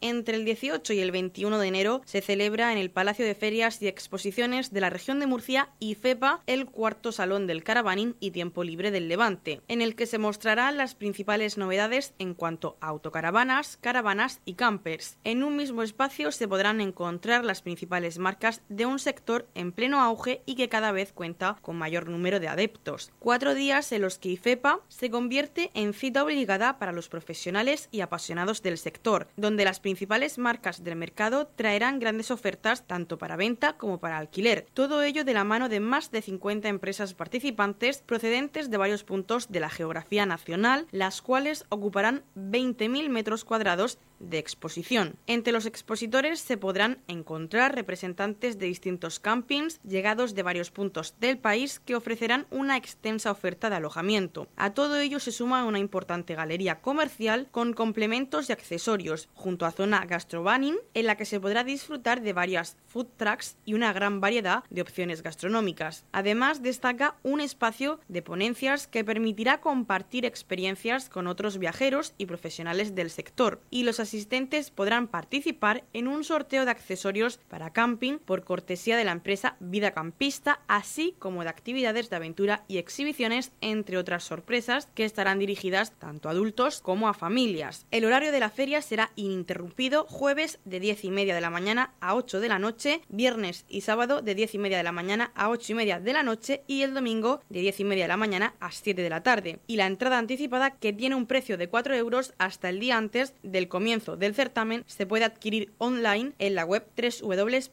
Entre 0.00 0.36
el 0.36 0.44
18 0.44 0.92
y 0.92 1.00
el 1.00 1.10
21 1.10 1.58
de 1.58 1.66
enero 1.66 2.02
se 2.04 2.20
celebra 2.20 2.70
en 2.72 2.78
el 2.78 2.90
Palacio 2.90 3.24
de 3.24 3.34
Ferias 3.34 3.82
y 3.82 3.88
Exposiciones 3.88 4.72
de 4.72 4.80
la 4.80 4.90
región 4.90 5.18
de 5.18 5.26
Murcia 5.26 5.70
y 5.80 5.96
FEPA 5.96 6.42
el 6.46 6.66
cuarto 6.66 7.10
Salón 7.10 7.48
del 7.48 7.64
Caravaning 7.64 8.14
y 8.20 8.30
Tiempo 8.30 8.62
Libre 8.62 8.92
del 8.92 9.08
Levante, 9.08 9.60
en 9.66 9.82
el 9.82 9.96
que 9.96 10.06
se 10.06 10.18
mostrarán 10.18 10.76
las 10.76 10.94
principales 10.94 11.58
novedades 11.58 12.14
en 12.20 12.34
cuanto 12.34 12.76
a 12.80 12.88
autocaravanas, 12.88 13.76
caravanas 13.80 14.40
y 14.44 14.54
campers. 14.54 15.18
En 15.24 15.42
un 15.42 15.56
mismo 15.56 15.82
espacio 15.82 16.30
se 16.30 16.46
podrán 16.46 16.80
encontrar 16.80 17.44
las 17.44 17.62
principales 17.62 18.18
marcas 18.18 18.62
de 18.68 18.86
un 18.86 19.00
sector 19.00 19.48
en 19.56 19.72
pleno 19.72 20.00
auge 20.00 20.42
y 20.46 20.54
que 20.54 20.68
cada 20.68 20.92
vez 20.92 21.12
cuenta 21.12 21.58
con 21.60 21.76
mayor 21.76 22.08
número 22.08 22.38
de 22.38 22.46
adeptos. 22.46 23.10
Cuatro 23.18 23.54
días 23.54 23.90
en 23.90 24.02
los 24.02 24.18
que 24.18 24.28
IFEPA 24.30 24.80
se 24.86 25.10
convierte 25.10 25.72
en 25.74 25.92
cita 25.92 26.22
obligada 26.22 26.78
para 26.78 26.92
los 26.92 27.08
profesionales 27.08 27.88
y 27.90 28.00
apasionados 28.00 28.62
del 28.62 28.78
sector, 28.78 29.26
donde 29.36 29.64
las 29.64 29.80
principales 29.88 30.36
marcas 30.36 30.84
del 30.84 30.96
mercado 30.96 31.46
traerán 31.46 31.98
grandes 31.98 32.30
ofertas 32.30 32.86
tanto 32.86 33.16
para 33.16 33.36
venta 33.36 33.78
como 33.78 34.00
para 34.00 34.18
alquiler. 34.18 34.66
Todo 34.74 35.02
ello 35.02 35.24
de 35.24 35.32
la 35.32 35.44
mano 35.44 35.70
de 35.70 35.80
más 35.80 36.10
de 36.10 36.20
50 36.20 36.68
empresas 36.68 37.14
participantes 37.14 38.02
procedentes 38.04 38.68
de 38.68 38.76
varios 38.76 39.02
puntos 39.02 39.50
de 39.50 39.60
la 39.60 39.70
geografía 39.70 40.26
nacional, 40.26 40.86
las 40.90 41.22
cuales 41.22 41.64
ocuparán 41.70 42.22
20.000 42.36 43.08
metros 43.08 43.46
cuadrados 43.46 43.98
de 44.20 44.38
exposición. 44.38 45.16
Entre 45.26 45.52
los 45.52 45.66
expositores 45.66 46.40
se 46.40 46.56
podrán 46.56 46.98
encontrar 47.08 47.74
representantes 47.74 48.58
de 48.58 48.66
distintos 48.66 49.20
campings 49.20 49.80
llegados 49.82 50.34
de 50.34 50.42
varios 50.42 50.70
puntos 50.70 51.14
del 51.20 51.38
país 51.38 51.80
que 51.80 51.94
ofrecerán 51.94 52.46
una 52.50 52.76
extensa 52.76 53.30
oferta 53.30 53.70
de 53.70 53.76
alojamiento. 53.76 54.48
A 54.56 54.74
todo 54.74 54.98
ello 54.98 55.20
se 55.20 55.32
suma 55.32 55.64
una 55.64 55.78
importante 55.78 56.34
galería 56.34 56.80
comercial 56.80 57.48
con 57.50 57.72
complementos 57.72 58.48
y 58.48 58.52
accesorios, 58.52 59.28
junto 59.34 59.66
a 59.66 59.72
zona 59.72 60.04
gastrobanning 60.06 60.76
en 60.94 61.06
la 61.06 61.16
que 61.16 61.24
se 61.24 61.40
podrá 61.40 61.64
disfrutar 61.64 62.22
de 62.22 62.32
varias 62.32 62.76
food 62.86 63.06
trucks 63.16 63.56
y 63.64 63.74
una 63.74 63.92
gran 63.92 64.20
variedad 64.20 64.64
de 64.70 64.82
opciones 64.82 65.22
gastronómicas. 65.22 66.04
Además 66.12 66.62
destaca 66.62 67.16
un 67.22 67.40
espacio 67.40 68.00
de 68.08 68.22
ponencias 68.22 68.86
que 68.86 69.04
permitirá 69.04 69.60
compartir 69.60 70.24
experiencias 70.24 71.08
con 71.08 71.26
otros 71.26 71.58
viajeros 71.58 72.14
y 72.18 72.26
profesionales 72.26 72.94
del 72.94 73.10
sector 73.10 73.60
y 73.70 73.84
los 73.84 74.00
asistentes 74.08 74.70
podrán 74.70 75.06
participar 75.06 75.84
en 75.92 76.08
un 76.08 76.24
sorteo 76.24 76.64
de 76.64 76.70
accesorios 76.70 77.38
para 77.48 77.72
camping 77.72 78.18
por 78.18 78.42
cortesía 78.42 78.96
de 78.96 79.04
la 79.04 79.12
empresa 79.12 79.56
Vida 79.60 79.92
Campista, 79.92 80.60
así 80.66 81.14
como 81.18 81.42
de 81.42 81.50
actividades 81.50 82.08
de 82.08 82.16
aventura 82.16 82.64
y 82.68 82.78
exhibiciones, 82.78 83.52
entre 83.60 83.98
otras 83.98 84.24
sorpresas 84.24 84.88
que 84.94 85.04
estarán 85.04 85.38
dirigidas 85.38 85.92
tanto 85.98 86.28
a 86.28 86.32
adultos 86.32 86.80
como 86.80 87.08
a 87.08 87.14
familias. 87.14 87.86
El 87.90 88.06
horario 88.06 88.32
de 88.32 88.40
la 88.40 88.48
feria 88.48 88.80
será 88.80 89.10
ininterrumpido 89.14 90.04
jueves 90.04 90.58
de 90.64 90.80
10 90.80 91.04
y 91.04 91.10
media 91.10 91.34
de 91.34 91.40
la 91.42 91.50
mañana 91.50 91.92
a 92.00 92.14
8 92.14 92.40
de 92.40 92.48
la 92.48 92.58
noche, 92.58 93.02
viernes 93.08 93.66
y 93.68 93.82
sábado 93.82 94.22
de 94.22 94.34
10 94.34 94.54
y 94.54 94.58
media 94.58 94.78
de 94.78 94.84
la 94.84 94.92
mañana 94.92 95.32
a 95.34 95.50
8 95.50 95.72
y 95.72 95.74
media 95.74 96.00
de 96.00 96.12
la 96.14 96.22
noche 96.22 96.62
y 96.66 96.80
el 96.82 96.94
domingo 96.94 97.42
de 97.50 97.60
10 97.60 97.80
y 97.80 97.84
media 97.84 98.04
de 98.04 98.08
la 98.08 98.16
mañana 98.16 98.54
a 98.58 98.72
7 98.72 99.02
de 99.02 99.10
la 99.10 99.22
tarde. 99.22 99.58
Y 99.66 99.76
la 99.76 99.86
entrada 99.86 100.18
anticipada 100.18 100.70
que 100.70 100.94
tiene 100.94 101.14
un 101.14 101.26
precio 101.26 101.58
de 101.58 101.68
4 101.68 101.94
euros 101.94 102.32
hasta 102.38 102.70
el 102.70 102.80
día 102.80 102.96
antes 102.96 103.34
del 103.42 103.68
comienzo 103.68 103.97
comienzo 103.98 104.16
del 104.16 104.34
certamen 104.34 104.84
se 104.86 105.04
puede 105.06 105.24
adquirir 105.24 105.72
online 105.78 106.32
en 106.38 106.54
la 106.54 106.64
web 106.64 106.86
www.ifepa.es 106.96 107.66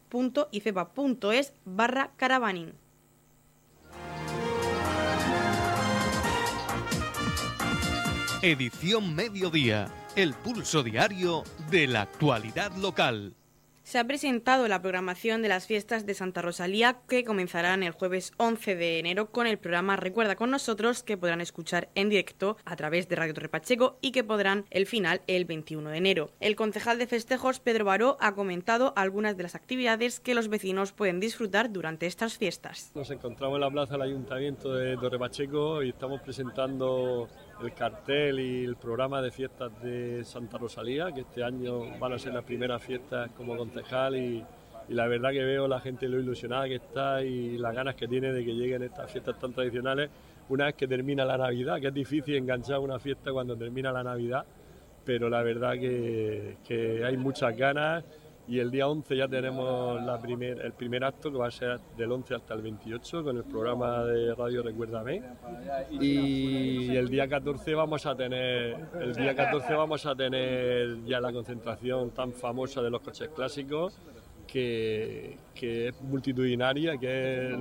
barra 1.65 2.12
caravaning. 2.17 2.74
Edición 8.41 9.13
Mediodía, 9.15 9.88
el 10.15 10.34
pulso 10.34 10.82
diario 10.84 11.44
de 11.72 11.88
la 11.88 12.01
actualidad 12.01 12.75
local 12.75 13.34
se 13.86 14.00
ha 14.00 14.04
presentado 14.04 14.68
la 14.68 14.82
programación 14.82 15.44
de 15.44 15.48
las 15.48 15.68
fiestas 15.68 16.08
de 16.08 16.15
Santa 16.15 16.42
Rosalía 16.42 16.98
que 17.08 17.24
comenzarán 17.24 17.84
el 17.84 17.92
jueves 17.92 18.34
11 18.38 18.75
de 18.75 18.98
enero 18.98 19.30
con 19.30 19.46
el 19.46 19.60
programa 19.60 19.96
Recuerda 19.96 20.36
con 20.36 20.50
nosotros 20.50 21.04
que 21.04 21.18
podrán 21.18 21.39
escuchar 21.39 21.89
en 21.94 22.10
directo 22.10 22.58
a 22.65 22.75
través 22.75 23.08
de 23.08 23.15
Radio 23.15 23.36
Torre 23.36 23.48
Pacheco 23.48 24.00
y 24.01 24.12
que 24.12 24.24
podrán 24.24 24.65
el 24.72 24.88
final 24.88 25.22
el 25.27 25.46
21 25.46 25.92
de 25.92 25.98
enero. 25.98 26.32
El 26.39 26.56
concejal 26.56 26.98
de 26.98 27.06
festejos 27.06 27.60
Pedro 27.60 27.86
Baró 27.86 28.18
ha 28.20 28.34
comentado 28.34 28.92
algunas 28.96 29.38
de 29.38 29.44
las 29.44 29.54
actividades 29.54 30.20
que 30.20 30.34
los 30.34 30.50
vecinos 30.50 30.92
pueden 30.92 31.20
disfrutar 31.20 31.72
durante 31.72 32.08
estas 32.08 32.39
fiestas. 32.39 32.92
Nos 32.96 33.12
encontramos 33.12 33.58
en 33.58 33.62
la 33.62 33.70
plaza 33.70 33.94
del 33.94 34.01
Ayuntamiento 34.01 34.74
de 34.74 34.98
Torre 34.98 35.20
Pacheco 35.20 35.84
y 35.84 35.89
estamos 35.89 36.22
presentando 36.22 37.30
el 37.62 37.74
cartel 37.74 38.39
y 38.39 38.63
el 38.65 38.75
programa 38.75 39.21
de 39.21 39.31
fiestas 39.31 39.71
de 39.81 40.24
Santa 40.25 40.57
Rosalía, 40.57 41.12
que 41.12 41.21
este 41.21 41.43
año 41.43 41.97
van 42.00 42.13
a 42.13 42.19
ser 42.19 42.33
las 42.33 42.43
primeras 42.43 42.83
fiestas 42.83 43.31
como 43.31 43.55
concejal 43.55 44.15
y, 44.15 44.43
la 44.89 45.07
verdad 45.07 45.31
que 45.31 45.43
veo 45.43 45.67
la 45.67 45.79
gente 45.79 46.07
lo 46.07 46.19
ilusionada 46.19 46.67
que 46.67 46.75
está 46.75 47.24
y 47.24 47.57
las 47.57 47.74
ganas 47.74 47.95
que 47.95 48.07
tiene 48.07 48.31
de 48.31 48.45
que 48.45 48.53
lleguen 48.53 48.83
estas 48.83 49.12
fiestas 49.12 49.39
tan 49.39 49.51
tradicionales. 49.51 50.12
Una 50.47 50.65
vez 50.65 50.75
que 50.75 50.88
termina 50.88 51.25
la 51.25 51.39
Navidad, 51.39 51.81
que 51.81 51.88
es 51.88 51.93
difícil 51.93 52.35
enganchar 52.35 52.77
una 52.77 53.00
fiesta 53.00 53.31
cuando 53.31 53.55
termina 53.55 53.91
la 53.91 54.03
Navidad, 54.03 54.45
pero 55.03 55.27
la 55.27 55.41
verdad 55.41 55.74
que, 55.74 56.57
que 56.63 57.03
hay 57.03 57.17
muchas 57.17 57.57
ganas 57.57 58.03
y 58.48 58.60
el 58.60 58.70
día 58.70 58.88
11 58.88 59.18
ya 59.18 59.28
tenemos 59.28 60.02
la 60.04 60.20
primer, 60.22 60.62
el 60.62 60.74
primer 60.74 61.04
acto 61.04 61.32
que 61.32 61.38
va 61.38 61.48
a 61.48 61.52
ser 61.52 61.80
del 61.98 62.12
11 62.12 62.36
hasta 62.36 62.54
el 62.54 62.62
28 62.62 63.24
con 63.24 63.38
el 63.38 63.44
programa 63.44 64.04
de 64.04 64.36
Radio 64.36 64.62
Recuérdame 64.62 65.24
y 65.92 66.96
el 66.96 67.10
día 67.10 67.28
14 67.28 67.74
vamos 67.74 68.06
a 68.06 68.16
tener 68.16 68.78
el 69.00 69.16
día 69.16 69.36
14 69.36 69.74
vamos 69.74 70.06
a 70.06 70.16
tener 70.16 71.04
ya 71.06 71.20
la 71.20 71.34
concentración 71.34 72.12
tan 72.12 72.34
famosa 72.34 72.82
de 72.82 72.90
los 72.92 73.02
coches 73.02 73.30
clásicos 73.30 74.00
que, 74.46 75.38
que 75.54 75.90
es 75.90 76.02
multitudinaria, 76.02 76.98
que 76.98 77.48
el, 77.48 77.58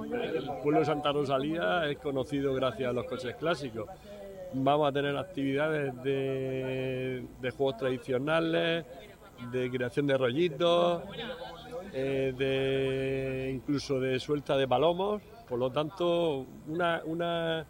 pueblo 0.62 0.80
de 0.80 0.84
Santa 0.84 1.12
Rosalía 1.12 1.88
es 1.88 1.98
conocido 1.98 2.54
gracias 2.54 2.90
a 2.90 2.92
los 2.92 3.06
coches 3.06 3.34
clásicos. 3.36 3.88
Vamos 4.52 4.88
a 4.88 4.92
tener 4.92 5.16
actividades 5.16 6.00
de, 6.04 7.24
de 7.40 7.50
juegos 7.50 7.78
tradicionales, 7.78 8.84
de 9.50 9.70
creación 9.70 10.06
de 10.06 10.18
rollitos, 10.18 11.02
eh, 11.92 12.34
de 12.36 13.52
incluso 13.54 14.00
de 14.00 14.18
suelta 14.20 14.56
de 14.56 14.66
palomos. 14.66 15.22
Por 15.48 15.58
lo 15.58 15.70
tanto, 15.70 16.46
una, 16.68 17.02
una, 17.04 17.66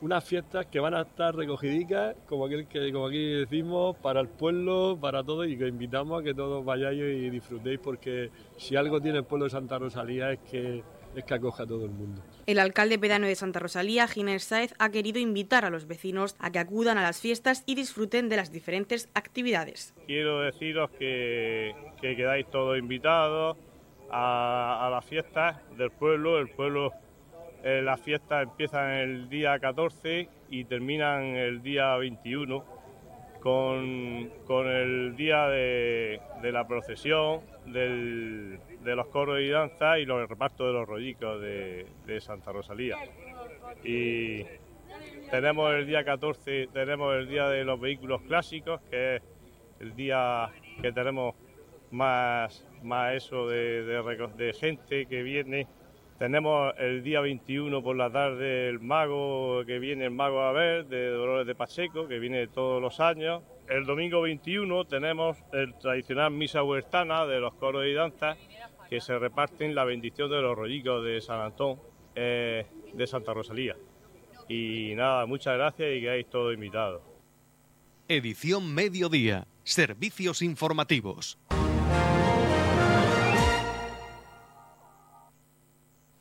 unas 0.00 0.24
fiestas 0.24 0.66
que 0.66 0.80
van 0.80 0.94
a 0.94 1.02
estar 1.02 1.34
recogidicas, 1.34 2.16
como, 2.28 2.46
aquel 2.46 2.66
que, 2.66 2.92
como 2.92 3.06
aquí 3.06 3.32
decimos, 3.32 3.96
para 3.96 4.20
el 4.20 4.28
pueblo, 4.28 4.98
para 5.00 5.22
todos, 5.22 5.46
y 5.46 5.56
que 5.56 5.68
invitamos 5.68 6.20
a 6.20 6.24
que 6.24 6.34
todos 6.34 6.64
vayáis 6.64 7.00
y 7.00 7.30
disfrutéis, 7.30 7.78
porque 7.78 8.30
si 8.56 8.76
algo 8.76 9.00
tiene 9.00 9.18
el 9.18 9.24
pueblo 9.24 9.44
de 9.44 9.50
Santa 9.50 9.78
Rosalía 9.78 10.32
es 10.32 10.38
que 10.50 10.82
es 11.14 11.24
que 11.24 11.34
acoja 11.34 11.64
a 11.64 11.66
todo 11.66 11.84
el 11.84 11.90
mundo. 11.90 12.22
El 12.46 12.58
alcalde 12.58 12.98
pedano 12.98 13.26
de 13.26 13.34
Santa 13.34 13.58
Rosalía, 13.58 14.06
Ginés 14.06 14.44
Saez, 14.44 14.74
ha 14.78 14.90
querido 14.90 15.18
invitar 15.18 15.64
a 15.64 15.70
los 15.70 15.86
vecinos 15.86 16.36
a 16.38 16.50
que 16.50 16.58
acudan 16.58 16.98
a 16.98 17.02
las 17.02 17.20
fiestas 17.20 17.62
y 17.66 17.74
disfruten 17.74 18.28
de 18.28 18.36
las 18.36 18.52
diferentes 18.52 19.08
actividades. 19.14 19.94
Quiero 20.06 20.40
deciros 20.40 20.90
que, 20.92 21.74
quedáis 22.00 22.46
todos 22.50 22.78
invitados 22.78 23.56
a, 24.10 24.88
las 24.90 25.04
fiestas 25.04 25.56
del 25.76 25.90
pueblo. 25.90 26.38
El 26.38 26.48
pueblo, 26.48 26.92
eh, 27.62 27.82
las 27.82 28.00
fiestas 28.00 28.44
empiezan 28.44 28.90
el 28.92 29.28
día 29.28 29.58
14 29.58 30.28
y 30.50 30.64
terminan 30.64 31.36
el 31.36 31.62
día 31.62 31.96
21 31.96 32.80
con, 33.40 34.66
el 34.66 35.16
día 35.16 35.48
de, 35.48 36.20
la 36.42 36.66
procesión, 36.66 37.40
de 38.82 38.96
los 38.96 39.06
coros 39.08 39.40
y 39.40 39.48
danzas 39.48 39.98
y 39.98 40.04
los 40.04 40.28
repartos 40.28 40.66
de 40.66 40.72
los 40.72 40.88
rollicos 40.88 41.40
de, 41.40 42.20
Santa 42.20 42.52
Rosalía. 42.52 42.96
Y 43.84 44.44
tenemos 45.30 45.72
el 45.74 45.86
día 45.86 46.04
14, 46.04 46.68
tenemos 46.72 47.14
el 47.14 47.28
día 47.28 47.48
de 47.48 47.64
los 47.64 47.80
vehículos 47.80 48.22
clásicos, 48.22 48.80
que 48.90 49.16
es 49.16 49.22
el 49.80 49.94
día 49.94 50.50
que 50.82 50.92
tenemos 50.92 51.34
más, 51.90 52.66
más 52.82 53.14
eso 53.14 53.48
de, 53.48 53.82
de 53.82 54.52
gente 54.52 55.06
que 55.06 55.22
viene 55.22 55.66
tenemos 56.20 56.74
el 56.76 57.02
día 57.02 57.22
21 57.22 57.82
por 57.82 57.96
la 57.96 58.12
tarde 58.12 58.68
el 58.68 58.78
mago 58.78 59.64
que 59.64 59.78
viene, 59.78 60.04
el 60.04 60.10
mago 60.10 60.42
a 60.42 60.52
ver, 60.52 60.84
de 60.84 61.08
Dolores 61.08 61.46
de 61.46 61.54
Pacheco, 61.54 62.08
que 62.08 62.18
viene 62.18 62.46
todos 62.46 62.82
los 62.82 63.00
años. 63.00 63.42
El 63.70 63.86
domingo 63.86 64.20
21 64.20 64.84
tenemos 64.84 65.42
el 65.54 65.72
tradicional 65.78 66.30
misa 66.30 66.62
huertana 66.62 67.24
de 67.24 67.40
los 67.40 67.54
coros 67.54 67.86
y 67.86 67.94
danzas 67.94 68.36
que 68.90 69.00
se 69.00 69.16
reparten 69.18 69.74
la 69.74 69.84
bendición 69.84 70.28
de 70.30 70.42
los 70.42 70.56
rollicos 70.56 71.04
de 71.04 71.20
San 71.20 71.40
Antón 71.40 71.78
eh, 72.16 72.66
de 72.92 73.06
Santa 73.06 73.32
Rosalía. 73.32 73.76
Y 74.48 74.94
nada, 74.96 75.24
muchas 75.26 75.54
gracias 75.54 75.96
y 75.96 76.00
quedáis 76.00 76.28
todos 76.28 76.52
invitados. 76.52 77.00
Edición 78.08 78.74
Mediodía. 78.74 79.46
Servicios 79.62 80.42
informativos. 80.42 81.38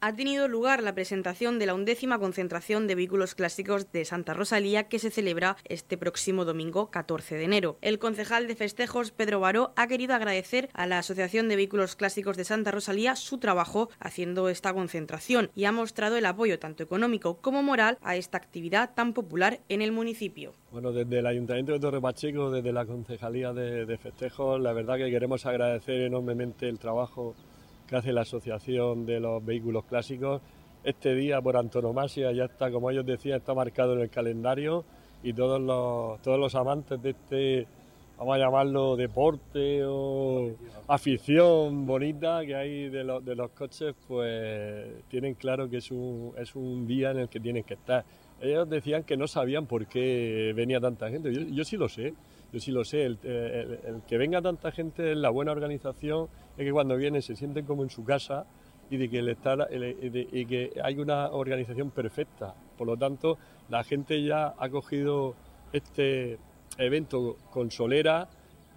Ha 0.02 0.16
tenido 0.16 0.48
lugar 0.48 0.82
la 0.82 0.94
presentación 0.94 1.60
de 1.60 1.66
la 1.66 1.74
undécima 1.74 2.20
concentración 2.20 2.88
de 2.88 2.96
vehículos 2.96 3.36
clásicos 3.36 3.92
de 3.92 4.06
Santa 4.06 4.34
Rosalía 4.34 4.88
que 4.88 5.00
se 5.00 5.12
celebra 5.12 5.58
este 5.66 5.98
próximo 5.98 6.46
domingo 6.46 6.90
14 6.90 7.36
de 7.36 7.44
enero. 7.44 7.78
El 7.82 8.00
concejal 8.00 8.48
de 8.48 8.56
festejos 8.56 9.12
Pedro 9.12 9.40
Baró 9.40 9.74
ha 9.76 9.88
querido 9.88 10.14
agradecer 10.14 10.70
a 10.74 10.88
la 10.88 11.00
Asociación 11.00 11.50
de 11.50 11.56
Vehículos 11.56 11.96
Clásicos 11.96 12.38
de 12.38 12.46
Santa 12.46 12.72
Rosalía 12.72 13.16
su 13.16 13.40
trabajo 13.40 13.90
haciendo 14.00 14.50
esta 14.50 14.74
concentración 14.74 15.52
y 15.56 15.66
ha 15.66 15.72
mostrado 15.72 16.18
el 16.18 16.26
apoyo 16.26 16.60
tanto 16.60 16.84
económico 16.84 17.38
como 17.42 17.64
moral 17.64 17.98
a 18.02 18.16
esta 18.16 18.38
actividad 18.38 18.94
tan 18.96 19.14
popular 19.14 19.60
en 19.70 19.82
el 19.82 19.92
municipio. 19.92 20.54
Bueno, 20.72 20.92
desde 20.92 21.20
el 21.20 21.26
Ayuntamiento 21.26 21.74
de 21.74 21.80
Torre 21.80 22.02
Pacheco, 22.02 22.52
desde 22.52 22.72
la 22.72 22.86
Concejalía 22.86 23.54
de, 23.54 23.86
de 23.86 23.98
Festejos, 23.98 24.62
la 24.62 24.72
verdad 24.72 24.98
que 24.98 25.10
queremos 25.10 25.46
agradecer 25.46 26.02
enormemente 26.02 26.70
el 26.70 26.80
trabajo 26.80 27.36
que 27.90 27.96
hace 27.96 28.14
la 28.14 28.22
Asociación 28.22 29.06
de 29.06 29.20
los 29.20 29.44
Vehículos 29.44 29.84
Clásicos. 29.86 30.42
Este 30.84 31.16
día, 31.16 31.42
por 31.42 31.58
antonomasia, 31.58 32.32
ya 32.32 32.46
está, 32.46 32.72
como 32.72 32.92
ellos 32.92 33.06
decían, 33.06 33.40
está 33.40 33.54
marcado 33.54 33.94
en 33.94 34.02
el 34.02 34.10
calendario 34.10 34.86
y 35.24 35.34
todos 35.34 35.60
los, 35.60 36.22
todos 36.22 36.40
los 36.40 36.54
amantes 36.56 37.02
de 37.02 37.10
este, 37.10 37.68
vamos 38.18 38.36
a 38.36 38.40
llamarlo 38.40 38.96
deporte 38.96 39.82
o 39.86 40.52
afición 40.88 41.86
bonita 41.86 42.46
que 42.46 42.56
hay 42.56 42.90
de, 42.90 43.04
los, 43.04 43.26
de 43.26 43.36
los 43.36 43.50
coches, 43.52 43.96
pues 44.08 44.88
tienen 45.10 45.34
claro 45.34 45.70
que 45.70 45.78
es 45.78 45.92
un, 45.92 46.34
es 46.38 46.56
un 46.56 46.88
día 46.88 47.12
en 47.12 47.20
el 47.20 47.28
que 47.28 47.40
tienen 47.40 47.64
que 47.64 47.74
estar. 47.74 48.06
Ellos 48.40 48.70
decían 48.70 49.04
que 49.04 49.18
no 49.18 49.28
sabían 49.28 49.66
por 49.66 49.88
qué 49.88 50.54
venía 50.56 50.80
tanta 50.80 51.10
gente. 51.10 51.34
Yo, 51.34 51.42
yo 51.42 51.66
sí 51.66 51.76
lo 51.76 51.90
sé. 51.90 52.14
Yo 52.52 52.60
sí 52.60 52.72
lo 52.72 52.84
sé, 52.84 53.06
el, 53.06 53.20
que 54.08 54.18
venga 54.18 54.42
tanta 54.42 54.72
gente 54.72 55.12
es 55.12 55.18
la 55.18 55.30
buena 55.30 55.52
organización, 55.52 56.28
es 56.58 56.66
que 56.66 56.72
cuando 56.72 56.98
viene 56.98 57.22
se 57.22 57.36
sienten 57.36 57.66
como 57.66 57.84
en 57.84 57.90
su 57.90 58.04
casa 58.04 58.46
y 58.90 58.98
de 58.98 59.10
que, 59.10 59.20
está, 59.32 59.68
y 59.72 60.46
que 60.46 60.72
hay 60.84 60.98
una 60.98 61.30
organización 61.30 61.92
perfecta. 61.92 62.56
Por 62.78 62.88
lo 62.88 62.98
tanto, 62.98 63.38
la 63.70 63.84
gente 63.84 64.24
ya 64.24 64.56
ha 64.58 64.70
cogido 64.70 65.36
este 65.72 66.40
evento 66.78 67.38
con 67.52 67.70
solera 67.70 68.28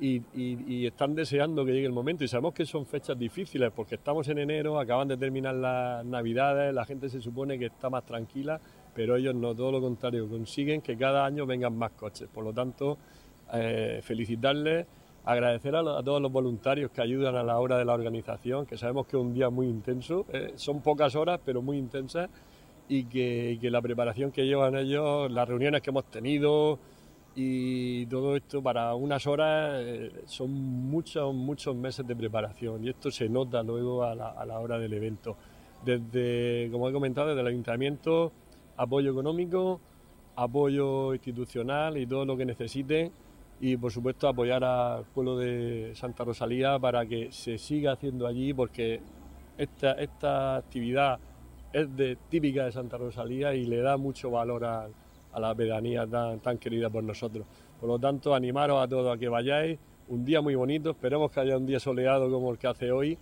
y, 0.01 0.87
están 0.87 1.15
deseando 1.15 1.65
que 1.65 1.73
llegue 1.73 1.87
el 1.87 1.93
momento. 1.93 2.25
Y 2.25 2.29
sabemos 2.29 2.55
que 2.55 2.67
son 2.67 2.87
fechas 2.87 3.19
difíciles 3.19 3.71
porque 3.75 3.95
estamos 3.95 4.29
en 4.29 4.39
enero, 4.39 4.79
acaban 4.79 5.09
de 5.09 5.17
terminar 5.17 5.55
las 5.55 6.05
navidades, 6.05 6.75
la 6.75 6.85
gente 6.85 7.09
se 7.09 7.21
supone 7.21 7.59
que 7.59 7.67
está 7.67 7.89
más 7.89 8.05
tranquila, 8.05 8.61
pero 8.95 9.17
ellos 9.17 9.35
no, 9.35 9.55
todo 9.55 9.73
lo 9.73 9.81
contrario, 9.81 10.29
consiguen 10.29 10.83
que 10.83 10.97
cada 10.97 11.25
año 11.25 11.47
vengan 11.47 11.77
más 11.77 11.93
coches. 11.93 12.29
Por 12.29 12.45
lo 12.45 12.53
tanto, 12.53 12.99
eh, 13.53 14.01
felicitarles, 14.03 14.87
agradecer 15.25 15.77
a, 15.77 15.83
todos 16.03 16.21
los 16.21 16.33
voluntarios 16.33 16.91
que 16.91 17.01
ayudan 17.01 17.37
a 17.37 17.43
la 17.43 17.59
hora 17.59 17.79
de 17.79 17.85
la 17.85 17.93
organización, 17.93 18.67
que 18.67 18.77
sabemos 18.77 19.07
que 19.07 19.17
es 19.17 19.23
un 19.23 19.35
día 19.35 19.51
muy 19.51 19.67
intenso, 19.67 20.27
eh, 20.33 20.53
son 20.57 20.81
pocas 20.81 21.15
horas 21.15 21.39
pero 21.45 21.63
muy 21.63 21.79
intensas 21.79 22.29
y 22.89 23.05
que, 23.05 23.59
la 23.71 23.81
preparación 23.81 24.33
que 24.33 24.47
llevan 24.47 24.77
ellos, 24.77 25.31
las 25.31 25.49
reuniones 25.49 25.83
que 25.83 25.91
hemos 25.91 26.05
tenido 26.07 26.79
y 27.35 28.07
todo 28.07 28.37
esto 28.37 28.63
para 28.63 28.95
unas 28.95 29.27
horas 29.27 29.81
eh, 29.83 30.13
son 30.27 30.51
muchos, 30.51 31.35
muchos 31.35 31.75
meses 31.77 32.07
de 32.07 32.17
preparación 32.17 32.85
y 32.85 32.89
esto 32.89 33.11
se 33.11 33.29
nota 33.29 33.63
luego 33.63 34.05
a 34.05 34.15
la, 34.15 34.31
a 34.31 34.45
la 34.45 34.59
hora 34.61 34.79
del 34.79 34.93
evento. 34.93 35.37
Desde, 35.85 36.69
como 36.71 36.89
he 36.89 36.93
comentado, 36.93 37.29
desde 37.29 37.41
el 37.41 37.47
ayuntamiento, 37.47 38.33
apoyo 38.77 39.13
económico, 39.13 39.81
apoyo 40.37 41.13
institucional 41.15 41.97
y 41.99 42.07
todo 42.07 42.25
lo 42.25 42.37
que 42.37 42.45
necesiten 42.45 43.13
y 43.61 43.77
por 43.77 43.93
supuesto 43.93 44.29
apoyar 44.29 44.65
al 44.65 45.05
pueblo 45.05 45.37
de 45.39 45.93
Santa 45.95 46.25
Rosalía 46.25 46.79
para 46.79 47.07
que 47.07 47.31
se 47.31 47.59
siga 47.59 47.93
haciendo 47.93 48.27
allí 48.27 48.53
porque 48.53 49.01
esta, 49.57 49.93
esta 49.93 50.57
actividad 50.57 51.19
es 51.73 51.97
de, 51.97 52.17
típica 52.29 52.65
de 52.65 52.73
Santa 52.73 52.99
Rosalía 52.99 53.55
y 53.55 53.65
le 53.65 53.79
da 53.81 53.97
mucho 53.97 54.31
valor 54.31 54.65
a, 54.65 54.89
la 55.39 55.55
pedanía 55.55 56.07
tan, 56.07 56.41
tan 56.41 56.59
querida 56.59 56.91
por 56.91 57.03
nosotros. 57.03 57.47
Por 57.81 57.89
lo 57.89 57.99
tanto, 57.99 58.35
animaros 58.35 58.83
a 58.83 58.87
todos 58.87 59.15
a 59.15 59.19
que 59.19 59.29
vayáis. 59.29 59.79
Un 60.09 60.25
día 60.25 60.43
muy 60.43 60.55
bonito, 60.55 60.91
esperemos 60.91 61.31
que 61.31 61.41
haya 61.41 61.57
un 61.57 61.65
día 61.65 61.81
soleado 61.81 62.31
como 62.31 62.51
el 62.51 62.59
que 62.59 62.67
hace 62.67 62.93
hoy 62.93 63.17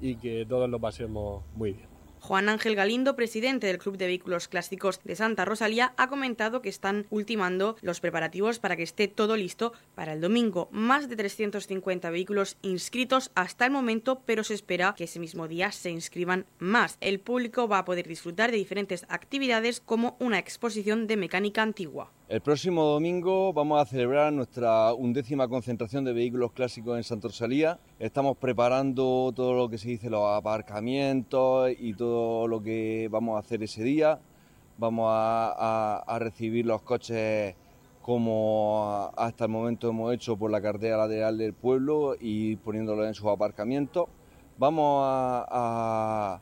y 0.00 0.16
que 0.16 0.44
todos 0.44 0.68
lo 0.68 0.80
pasemos 0.80 1.44
muy 1.54 1.72
bien. 1.72 1.91
Juan 2.22 2.48
Ángel 2.48 2.76
Galindo, 2.76 3.16
presidente 3.16 3.66
del 3.66 3.78
Club 3.78 3.96
de 3.96 4.06
Vehículos 4.06 4.46
Clásicos 4.46 5.00
de 5.02 5.16
Santa 5.16 5.44
Rosalía, 5.44 5.92
ha 5.96 6.08
comentado 6.08 6.62
que 6.62 6.68
están 6.68 7.04
ultimando 7.10 7.76
los 7.82 7.98
preparativos 7.98 8.60
para 8.60 8.76
que 8.76 8.84
esté 8.84 9.08
todo 9.08 9.36
listo 9.36 9.72
para 9.96 10.12
el 10.12 10.20
domingo. 10.20 10.68
Más 10.70 11.08
de 11.08 11.16
350 11.16 12.10
vehículos 12.10 12.58
inscritos 12.62 13.32
hasta 13.34 13.66
el 13.66 13.72
momento, 13.72 14.22
pero 14.24 14.44
se 14.44 14.54
espera 14.54 14.94
que 14.96 15.04
ese 15.04 15.18
mismo 15.18 15.48
día 15.48 15.72
se 15.72 15.90
inscriban 15.90 16.46
más. 16.60 16.96
El 17.00 17.18
público 17.18 17.66
va 17.66 17.78
a 17.78 17.84
poder 17.84 18.06
disfrutar 18.06 18.52
de 18.52 18.56
diferentes 18.56 19.04
actividades 19.08 19.80
como 19.80 20.16
una 20.20 20.38
exposición 20.38 21.08
de 21.08 21.16
mecánica 21.16 21.62
antigua. 21.62 22.12
El 22.32 22.40
próximo 22.40 22.84
domingo 22.84 23.52
vamos 23.52 23.78
a 23.78 23.84
celebrar 23.84 24.32
nuestra 24.32 24.94
undécima 24.94 25.48
concentración 25.48 26.02
de 26.02 26.14
vehículos 26.14 26.52
clásicos 26.52 26.96
en 26.96 27.04
Santa 27.04 27.28
Rosalía. 27.28 27.78
Estamos 27.98 28.38
preparando 28.38 29.30
todo 29.36 29.52
lo 29.52 29.68
que 29.68 29.76
se 29.76 29.90
dice 29.90 30.08
los 30.08 30.34
aparcamientos 30.34 31.72
y 31.78 31.92
todo 31.92 32.48
lo 32.48 32.62
que 32.62 33.06
vamos 33.12 33.36
a 33.36 33.40
hacer 33.40 33.62
ese 33.62 33.82
día. 33.82 34.18
Vamos 34.78 35.08
a, 35.10 36.18
recibir 36.20 36.64
los 36.64 36.80
coches 36.80 37.54
como 38.00 39.10
hasta 39.14 39.44
el 39.44 39.50
momento 39.50 39.90
hemos 39.90 40.14
hecho 40.14 40.34
por 40.34 40.50
la 40.50 40.62
cartera 40.62 40.96
lateral 40.96 41.36
del 41.36 41.52
pueblo 41.52 42.16
y 42.18 42.56
poniéndolos 42.56 43.08
en 43.08 43.12
sus 43.12 43.26
aparcamientos. 43.26 44.06
Vamos 44.56 45.04
a 45.04 46.40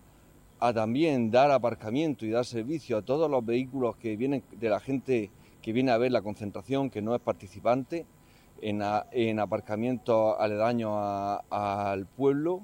también 0.72 1.32
dar 1.32 1.50
aparcamiento 1.50 2.24
y 2.24 2.30
dar 2.30 2.44
servicio 2.44 2.98
a 2.98 3.02
todos 3.02 3.28
los 3.28 3.44
vehículos 3.44 3.96
que 3.96 4.16
vienen 4.16 4.44
de 4.52 4.68
la 4.68 4.78
gente 4.78 5.32
que 5.62 5.72
viene 5.72 5.90
a 5.92 5.98
ver 5.98 6.12
la 6.12 6.22
concentración, 6.22 6.90
que 6.90 7.02
no 7.02 7.14
es 7.14 7.20
participante, 7.20 8.06
en, 8.62 8.82
en 9.12 9.40
aparcamientos 9.40 10.36
aledaños 10.38 10.92
al 11.50 12.06
pueblo 12.06 12.62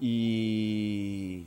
y, 0.00 1.46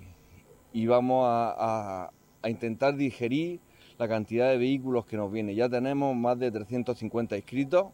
vamos 0.74 1.26
a, 1.28 2.12
intentar 2.46 2.96
digerir 2.96 3.60
la 3.98 4.08
cantidad 4.08 4.50
de 4.50 4.58
vehículos 4.58 5.06
que 5.06 5.18
nos 5.18 5.32
viene. 5.32 5.56
Ya 5.56 5.70
tenemos 5.70 6.16
más 6.16 6.38
de 6.38 6.52
350 6.52 7.36
inscritos 7.38 7.88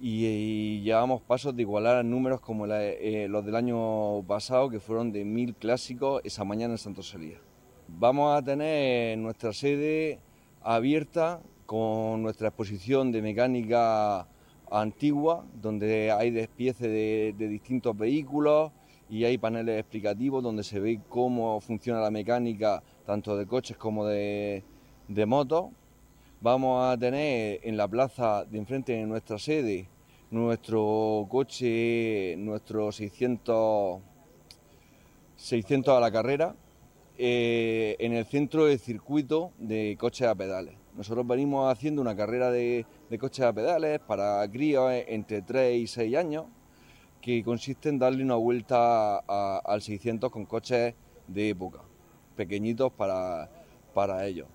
y, 0.00 0.80
llevamos 0.82 1.22
pasos 1.22 1.56
de 1.56 1.62
igualar 1.62 2.04
números 2.04 2.40
como 2.40 2.66
eh, 2.66 3.26
los 3.28 3.44
del 3.44 3.56
año 3.56 4.22
pasado, 4.24 4.70
que 4.70 4.80
fueron 4.80 5.12
de 5.12 5.24
mil 5.24 5.54
clásicos 5.54 6.20
esa 6.24 6.44
mañana 6.44 6.74
en 6.74 6.78
Santo 6.78 7.02
Solía. 7.02 7.38
Vamos 7.88 8.36
a 8.36 8.42
tener 8.42 9.18
nuestra 9.18 9.52
sede 9.52 10.18
abierta 10.62 11.40
con 11.66 12.22
nuestra 12.22 12.48
exposición 12.48 13.12
de 13.12 13.22
mecánica 13.22 14.26
antigua, 14.70 15.44
donde 15.60 16.10
hay 16.10 16.30
despiece 16.30 16.88
de, 16.88 17.48
distintos 17.48 17.96
vehículos 17.96 18.72
y 19.08 19.24
hay 19.24 19.38
paneles 19.38 19.80
explicativos 19.80 20.42
donde 20.42 20.64
se 20.64 20.80
ve 20.80 21.00
cómo 21.08 21.60
funciona 21.60 22.00
la 22.00 22.10
mecánica 22.10 22.82
tanto 23.06 23.36
de 23.36 23.46
coches 23.46 23.76
como 23.76 24.06
de, 24.06 24.62
motos. 25.26 25.66
Vamos 26.40 26.84
a 26.84 26.98
tener 26.98 27.60
en 27.62 27.76
la 27.76 27.88
plaza 27.88 28.44
de 28.44 28.58
enfrente 28.58 28.92
de 28.92 29.06
nuestra 29.06 29.38
sede 29.38 29.88
nuestro 30.30 31.26
coche, 31.30 32.34
nuestro 32.38 32.90
600, 32.90 34.00
600 35.36 35.96
a 35.96 36.00
la 36.00 36.10
carrera, 36.10 36.56
eh, 37.16 37.94
en 38.00 38.14
el 38.14 38.26
centro 38.26 38.66
del 38.66 38.80
circuito 38.80 39.52
de 39.58 39.96
coches 39.98 40.26
a 40.26 40.34
pedales. 40.34 40.83
Nosotros 40.96 41.26
venimos 41.26 41.72
haciendo 41.72 42.00
una 42.00 42.14
carrera 42.14 42.52
de, 42.52 42.86
coches 43.18 43.44
a 43.44 43.52
pedales 43.52 43.98
para 43.98 44.48
críos 44.48 44.92
entre 45.08 45.42
3 45.42 45.76
y 45.76 45.86
6 45.88 46.16
años, 46.16 46.44
que 47.20 47.42
consiste 47.42 47.88
en 47.88 47.98
darle 47.98 48.22
una 48.22 48.36
vuelta 48.36 49.18
al 49.18 49.82
600 49.82 50.30
con 50.30 50.46
coches 50.46 50.94
de 51.26 51.48
época, 51.48 51.80
pequeñitos 52.36 52.92
para, 52.92 53.50
para 53.92 54.24
ellos. 54.26 54.46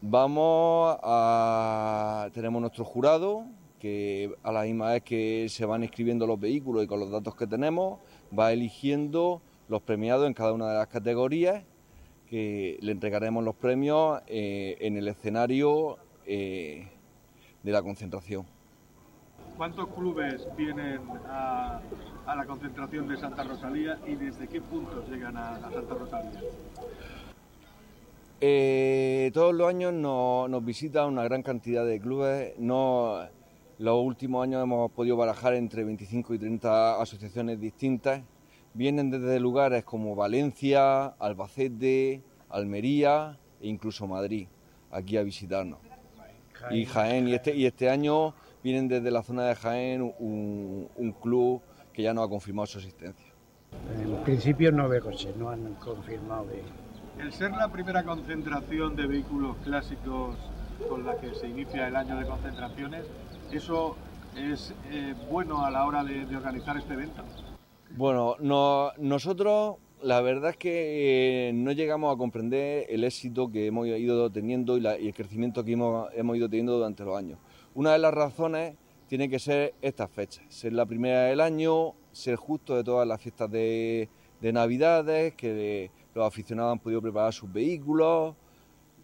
Vamos 0.00 0.96
a. 1.02 2.28
Tenemos 2.32 2.60
nuestro 2.60 2.84
jurado, 2.84 3.46
que 3.80 4.32
a 4.42 4.52
la 4.52 4.62
misma 4.62 4.92
vez 4.92 5.02
que 5.02 5.46
se 5.48 5.64
van 5.64 5.82
escribiendo 5.82 6.26
los 6.26 6.38
vehículos 6.38 6.84
y 6.84 6.86
con 6.86 7.00
los 7.00 7.10
datos 7.10 7.34
que 7.34 7.46
tenemos, 7.46 7.98
va 8.38 8.52
eligiendo 8.52 9.40
los 9.68 9.82
premiados 9.82 10.26
en 10.26 10.34
cada 10.34 10.52
una 10.52 10.68
de 10.68 10.78
las 10.78 10.88
categorías 10.88 11.64
que 12.28 12.78
le 12.80 12.92
entregaremos 12.92 13.44
los 13.44 13.54
premios 13.54 14.20
eh, 14.26 14.76
en 14.80 14.96
el 14.96 15.08
escenario 15.08 15.98
eh, 16.26 16.88
de 17.62 17.72
la 17.72 17.82
concentración. 17.82 18.46
¿Cuántos 19.56 19.88
clubes 19.88 20.46
vienen 20.56 21.00
a, 21.28 21.80
la 22.26 22.44
concentración 22.46 23.06
de 23.06 23.16
Santa 23.16 23.44
Rosalía 23.44 23.98
y 24.06 24.16
desde 24.16 24.48
qué 24.48 24.60
puntos 24.60 25.08
llegan 25.08 25.36
a, 25.36 25.60
Santa 25.60 25.94
Rosalía? 25.94 26.40
Eh, 28.40 29.30
todos 29.32 29.54
los 29.54 29.68
años 29.68 29.92
nos, 29.94 30.50
nos 30.50 30.64
visita 30.64 31.06
una 31.06 31.22
gran 31.22 31.42
cantidad 31.42 31.86
de 31.86 32.00
clubes. 32.00 32.54
No, 32.58 33.20
los 33.78 34.04
últimos 34.04 34.42
años 34.42 34.62
hemos 34.62 34.90
podido 34.90 35.16
barajar 35.16 35.54
entre 35.54 35.84
25 35.84 36.34
y 36.34 36.38
30 36.38 37.00
asociaciones 37.00 37.60
distintas 37.60 38.22
Vienen 38.74 39.08
desde 39.08 39.38
lugares 39.38 39.84
como 39.84 40.16
Valencia, 40.16 41.06
Albacete, 41.06 42.22
Almería 42.50 43.38
e 43.60 43.68
incluso 43.68 44.08
Madrid, 44.08 44.48
aquí 44.90 45.16
a 45.16 45.22
visitarnos. 45.22 45.78
y 46.70 46.84
Jaén, 46.84 47.28
y 47.28 47.34
este, 47.34 47.54
y 47.54 47.66
este 47.66 47.88
año 47.88 48.34
vienen 48.64 48.88
desde 48.88 49.12
la 49.12 49.22
zona 49.22 49.44
de 49.44 49.54
Jaén 49.54 50.02
un, 50.18 51.14
club 51.22 51.62
que 51.92 52.02
ya 52.02 52.12
no 52.12 52.24
ha 52.24 52.28
confirmado 52.28 52.66
su 52.66 52.78
existencia. 52.78 53.32
En 54.02 54.24
principio 54.24 54.72
no 54.72 54.88
veo 54.88 55.04
coches, 55.04 55.36
no 55.36 55.50
han 55.50 55.74
confirmado. 55.74 56.46
El 57.20 57.32
ser 57.32 57.52
la 57.52 57.68
primera 57.68 58.02
concentración 58.02 58.96
de 58.96 59.06
vehículos 59.06 59.56
clásicos 59.58 60.36
con 60.88 61.06
la 61.06 61.16
que 61.18 61.32
se 61.36 61.46
inicia 61.46 61.86
el 61.86 61.94
año 61.94 62.18
de 62.18 62.26
concentraciones, 62.26 63.04
¿eso 63.52 63.94
es 64.36 64.74
eh, 64.90 65.14
bueno 65.30 65.64
a 65.64 65.70
la 65.70 65.86
hora 65.86 66.02
de 66.02 66.36
organizar 66.36 66.76
este 66.76 66.94
evento? 66.94 67.22
Bueno, 67.96 68.34
nosotros 68.98 69.76
la 70.02 70.20
verdad 70.20 70.50
es 70.50 70.56
que 70.56 71.48
eh, 71.48 71.52
no 71.52 71.70
llegamos 71.70 72.12
a 72.12 72.18
comprender 72.18 72.86
el 72.88 73.04
éxito 73.04 73.52
que 73.52 73.66
hemos 73.66 73.86
ido 73.86 74.32
teniendo 74.32 74.76
y, 74.76 74.84
el 74.84 75.14
crecimiento 75.14 75.64
que 75.64 75.72
hemos, 75.74 76.10
ido 76.36 76.48
teniendo 76.48 76.76
durante 76.76 77.04
los 77.04 77.16
años. 77.16 77.38
Una 77.72 77.92
de 77.92 78.00
las 78.00 78.12
razones 78.12 78.74
tiene 79.06 79.28
que 79.28 79.38
ser 79.38 79.74
estas 79.80 80.10
fechas, 80.10 80.44
ser 80.48 80.72
la 80.72 80.86
primera 80.86 81.26
del 81.26 81.40
año, 81.40 81.94
ser 82.10 82.34
justo 82.34 82.74
de 82.74 82.82
todas 82.82 83.06
las 83.06 83.20
fiestas 83.20 83.48
de, 83.50 84.08
Navidades, 84.42 85.34
que 85.34 85.90
los 86.14 86.26
aficionados 86.26 86.72
han 86.72 86.78
podido 86.80 87.00
preparar 87.00 87.32
sus 87.32 87.50
vehículos 87.50 88.34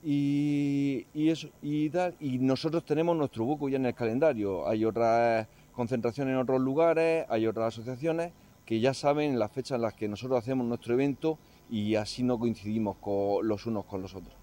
y, 0.04 1.06
eso, 1.14 1.48
y, 1.62 1.88
tal. 1.90 2.14
y 2.20 2.38
nosotros 2.38 2.84
tenemos 2.84 3.16
nuestro 3.16 3.44
buco 3.44 3.68
ya 3.68 3.76
en 3.76 3.86
el 3.86 3.94
calendario. 3.94 4.68
Hay 4.68 4.84
otras 4.84 5.46
concentraciones 5.72 6.32
en 6.32 6.40
otros 6.40 6.60
lugares, 6.60 7.24
hay 7.30 7.46
otras 7.46 7.68
asociaciones 7.68 8.32
que 8.64 8.80
ya 8.80 8.94
saben 8.94 9.38
las 9.38 9.50
fechas 9.52 9.76
en 9.76 9.82
las 9.82 9.94
que 9.94 10.08
nosotros 10.08 10.38
hacemos 10.38 10.66
nuestro 10.66 10.94
evento 10.94 11.38
y 11.70 11.94
así 11.94 12.22
no 12.22 12.38
coincidimos 12.38 12.96
con 12.96 13.46
los 13.46 13.66
unos 13.66 13.84
con 13.84 14.02
los 14.02 14.14
otros. 14.14 14.34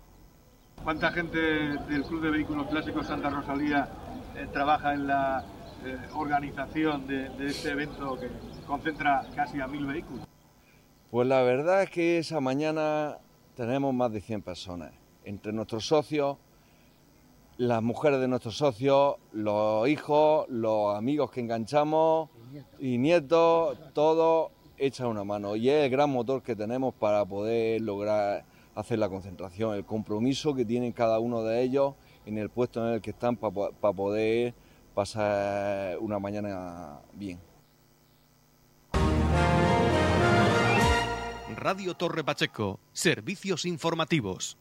¿Cuánta 0.83 1.11
gente 1.11 1.37
del 1.39 2.03
Club 2.03 2.21
de 2.21 2.31
Vehículos 2.31 2.67
Clásicos 2.67 3.07
Santa 3.07 3.29
Rosalía 3.29 3.89
eh, 4.35 4.47
trabaja 4.53 4.93
en 4.93 5.07
la 5.07 5.43
eh, 5.85 5.97
organización 6.15 7.07
de, 7.07 7.29
este 7.45 7.71
evento 7.71 8.17
que 8.19 8.29
concentra 8.65 9.25
casi 9.35 9.59
a 9.59 9.67
mil 9.67 9.85
vehículos? 9.85 10.25
Pues 11.11 11.27
la 11.27 11.41
verdad 11.41 11.83
es 11.83 11.89
que 11.89 12.19
esa 12.19 12.39
mañana 12.39 13.17
tenemos 13.55 13.93
más 13.93 14.11
de 14.11 14.21
100 14.21 14.41
personas, 14.43 14.91
entre 15.25 15.51
nuestros 15.51 15.87
socios, 15.87 16.37
las 17.57 17.81
mujeres 17.81 18.19
de 18.19 18.27
nuestros 18.27 18.55
socios, 18.57 19.15
los 19.31 19.87
hijos, 19.89 20.45
los 20.49 20.95
amigos 20.95 21.31
que 21.31 21.39
enganchamos 21.39 22.29
y 22.79 22.97
nietos, 22.97 23.77
todo 23.93 24.51
echa 24.77 25.07
una 25.07 25.23
mano. 25.23 25.55
Y 25.55 25.69
es 25.69 25.85
el 25.85 25.89
gran 25.89 26.09
motor 26.09 26.41
que 26.41 26.55
tenemos 26.55 26.93
para 26.93 27.25
poder 27.25 27.81
lograr 27.81 28.45
hacer 28.75 28.99
la 28.99 29.09
concentración, 29.09 29.75
el 29.75 29.85
compromiso 29.85 30.53
que 30.53 30.63
tienen 30.63 30.91
cada 30.91 31.19
uno 31.19 31.43
de 31.43 31.63
ellos 31.63 31.95
en 32.25 32.37
el 32.37 32.49
puesto 32.49 32.85
en 32.87 32.93
el 32.93 33.01
que 33.01 33.09
están 33.09 33.35
para 33.35 33.93
poder 33.93 34.53
pasar 34.93 35.97
una 35.99 36.19
mañana 36.19 36.99
bien. 37.13 37.39
Radio 41.55 41.95
Torre 41.95 42.23
Pacheco, 42.23 42.79
servicios 42.93 43.65
informativos. 43.65 44.57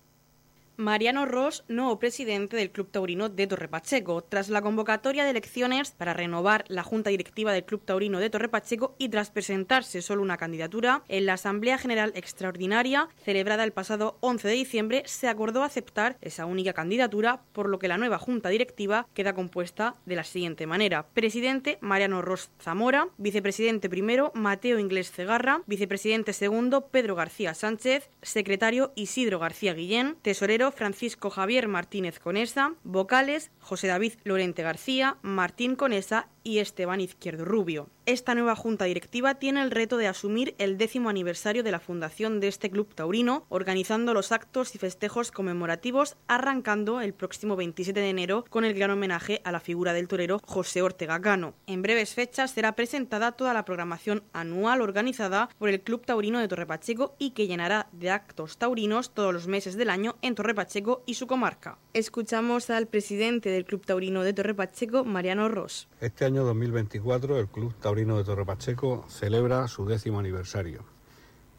Mariano 0.79 1.25
Ross, 1.25 1.65
nuevo 1.69 1.99
presidente 1.99 2.55
del 2.55 2.71
Club 2.71 2.91
Taurino 2.91 3.31
de 3.31 3.47
Torre 3.47 3.67
Pacheco, 3.67 4.23
tras 4.23 4.51
la 4.51 4.61
convocatoria 4.61 5.25
de 5.25 5.31
elecciones 5.31 5.91
para 5.93 6.12
renovar 6.12 6.67
la 6.69 6.83
Junta 6.83 7.09
Directiva 7.09 7.53
del 7.53 7.65
Club 7.65 7.83
Taurino 7.83 8.21
de 8.21 8.29
Torre 8.29 8.51
Pacheco 8.51 8.95
y 8.99 9.09
tras 9.09 9.31
presentarse 9.31 10.03
solo 10.03 10.21
una 10.21 10.37
candidatura, 10.37 11.03
en 11.09 11.25
la 11.25 11.33
Asamblea 11.35 11.79
General 11.79 12.12
Extraordinaria, 12.15 13.09
celebrada 13.25 13.65
el 13.65 13.73
pasado 13.73 14.19
11 14.21 14.49
de 14.49 14.55
diciembre, 14.55 15.03
se 15.07 15.29
acordó 15.29 15.62
aceptar 15.62 16.19
esa 16.21 16.45
única 16.45 16.75
candidatura, 16.75 17.41
por 17.53 17.71
lo 17.71 17.79
que 17.79 17.89
la 17.89 17.97
nueva 17.97 18.19
Junta 18.19 18.51
Directiva 18.51 19.09
queda 19.15 19.33
compuesta 19.33 19.95
de 20.05 20.17
la 20.17 20.25
siguiente 20.25 20.67
manera. 20.67 21.07
Presidente 21.15 21.79
Mariano 21.81 22.21
Ross 22.21 22.51
Zamora, 22.61 23.09
vicepresidente 23.17 23.89
primero 23.89 24.31
Mateo 24.35 24.79
Inglés 24.79 25.11
Cegarra, 25.11 25.62
vicepresidente 25.67 26.35
segundo 26.35 26.89
Pedro 26.89 27.15
García 27.15 27.55
Sánchez, 27.55 28.11
secretario 28.21 28.93
Isidro 28.95 29.39
García 29.39 29.73
Guillén, 29.73 30.17
tesorero 30.21 30.65
Francisco 30.72 31.31
Javier 31.31 31.68
Martínez 31.68 32.18
Conesa, 32.18 32.74
vocales 32.85 33.50
José 33.61 33.87
David 33.87 34.14
Lorente 34.24 34.62
García, 34.62 35.18
Martín 35.22 35.76
Conesa 35.76 36.29
y 36.42 36.59
Esteban 36.59 37.00
Izquierdo 37.00 37.44
Rubio. 37.44 37.88
Esta 38.07 38.37
nueva 38.37 38.55
junta 38.55 38.85
directiva 38.85 39.35
tiene 39.35 39.61
el 39.62 39.73
reto 39.73 39.97
de 39.97 40.07
asumir 40.07 40.55
el 40.59 40.79
décimo 40.79 41.09
aniversario 41.09 41.64
de 41.64 41.73
la 41.73 41.81
fundación 41.81 42.38
de 42.38 42.47
este 42.47 42.71
club 42.71 42.95
taurino, 42.95 43.47
organizando 43.49 44.14
los 44.14 44.31
actos 44.31 44.77
y 44.77 44.79
festejos 44.79 45.33
conmemorativos, 45.33 46.16
arrancando 46.29 47.01
el 47.01 47.14
próximo 47.14 47.57
27 47.57 47.99
de 47.99 48.09
enero 48.09 48.45
con 48.49 48.64
el 48.64 48.75
gran 48.75 48.92
homenaje 48.92 49.40
a 49.42 49.51
la 49.51 49.59
figura 49.59 49.92
del 49.92 50.07
torero 50.07 50.40
José 50.47 50.83
Ortega 50.83 51.21
Cano. 51.21 51.55
En 51.66 51.83
breves 51.83 52.14
fechas 52.14 52.53
será 52.53 52.77
presentada 52.77 53.33
toda 53.33 53.53
la 53.53 53.64
programación 53.64 54.23
anual 54.33 54.83
organizada 54.83 55.49
por 55.59 55.69
el 55.69 55.81
Club 55.81 56.07
Taurino 56.07 56.38
de 56.38 56.47
Torre 56.47 56.64
Pacheco 56.64 57.16
y 57.19 57.33
que 57.33 57.49
llenará 57.49 57.88
de 57.90 58.11
actos 58.11 58.57
taurinos 58.57 59.14
todos 59.14 59.35
los 59.35 59.49
meses 59.49 59.77
del 59.77 59.90
año 59.90 60.14
en 60.23 60.37
Torre 60.37 60.55
Pacheco 60.55 61.03
y 61.07 61.14
su 61.14 61.27
comarca. 61.27 61.79
Escuchamos 61.92 62.71
al 62.71 62.87
presidente 62.87 63.51
del 63.51 63.64
Club 63.64 63.85
Taurino 63.85 64.23
de 64.23 64.33
Torre 64.33 64.55
Pacheco, 64.55 65.05
Mariano 65.05 65.49
Ross. 65.49 65.88
Este 66.01 66.25
año 66.25 66.45
2024 66.45 67.40
el 67.40 67.49
Club 67.49 67.75
Taurino 67.81 67.96
de 67.97 68.25
Torre 68.25 68.45
Pacheco 68.45 69.07
celebra 69.09 69.69
su 69.69 69.87
décimo 69.87 70.19
aniversario 70.19 70.85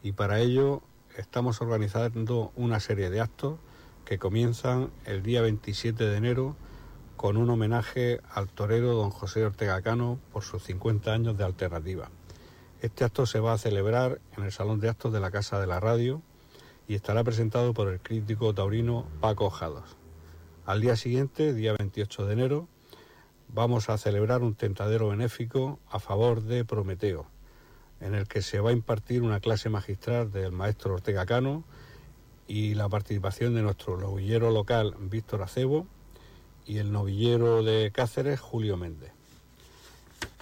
y 0.04 0.12
para 0.12 0.38
ello 0.38 0.82
estamos 1.16 1.60
organizando 1.60 2.52
una 2.54 2.78
serie 2.78 3.10
de 3.10 3.20
actos 3.20 3.58
que 4.04 4.20
comienzan 4.20 4.92
el 5.04 5.24
día 5.24 5.42
27 5.42 6.04
de 6.04 6.16
enero 6.16 6.54
con 7.16 7.36
un 7.38 7.50
homenaje 7.50 8.20
al 8.30 8.46
torero 8.48 8.94
don 8.94 9.10
José 9.10 9.44
Ortega 9.44 9.82
Cano 9.82 10.20
por 10.32 10.44
sus 10.44 10.62
50 10.62 11.12
años 11.12 11.36
de 11.36 11.42
alternativa. 11.42 12.08
Este 12.82 13.02
acto 13.02 13.26
se 13.26 13.40
va 13.40 13.54
a 13.54 13.58
celebrar 13.58 14.20
en 14.36 14.44
el 14.44 14.52
Salón 14.52 14.78
de 14.78 14.90
Actos 14.90 15.12
de 15.12 15.18
la 15.18 15.32
Casa 15.32 15.58
de 15.58 15.66
la 15.66 15.80
Radio 15.80 16.22
y 16.86 16.94
estará 16.94 17.24
presentado 17.24 17.74
por 17.74 17.88
el 17.88 17.98
crítico 17.98 18.54
taurino 18.54 19.08
Paco 19.20 19.50
Jados. 19.50 19.96
Al 20.66 20.80
día 20.80 20.94
siguiente, 20.94 21.52
día 21.52 21.74
28 21.76 22.26
de 22.26 22.32
enero, 22.32 22.68
vamos 23.48 23.88
a 23.88 23.98
celebrar 23.98 24.42
un 24.42 24.54
tentadero 24.54 25.08
benéfico 25.08 25.78
a 25.90 25.98
favor 25.98 26.42
de 26.42 26.64
Prometeo, 26.64 27.26
en 28.00 28.14
el 28.14 28.28
que 28.28 28.42
se 28.42 28.60
va 28.60 28.70
a 28.70 28.74
impartir 28.74 29.22
una 29.22 29.40
clase 29.40 29.68
magistral 29.68 30.30
del 30.30 30.52
maestro 30.52 30.94
Ortega 30.94 31.26
Cano 31.26 31.64
y 32.46 32.74
la 32.74 32.88
participación 32.88 33.54
de 33.54 33.62
nuestro 33.62 33.98
novillero 33.98 34.50
local 34.50 34.94
Víctor 34.98 35.42
Acebo 35.42 35.86
y 36.66 36.78
el 36.78 36.92
novillero 36.92 37.62
de 37.62 37.90
Cáceres 37.92 38.40
Julio 38.40 38.76
Méndez. 38.76 39.12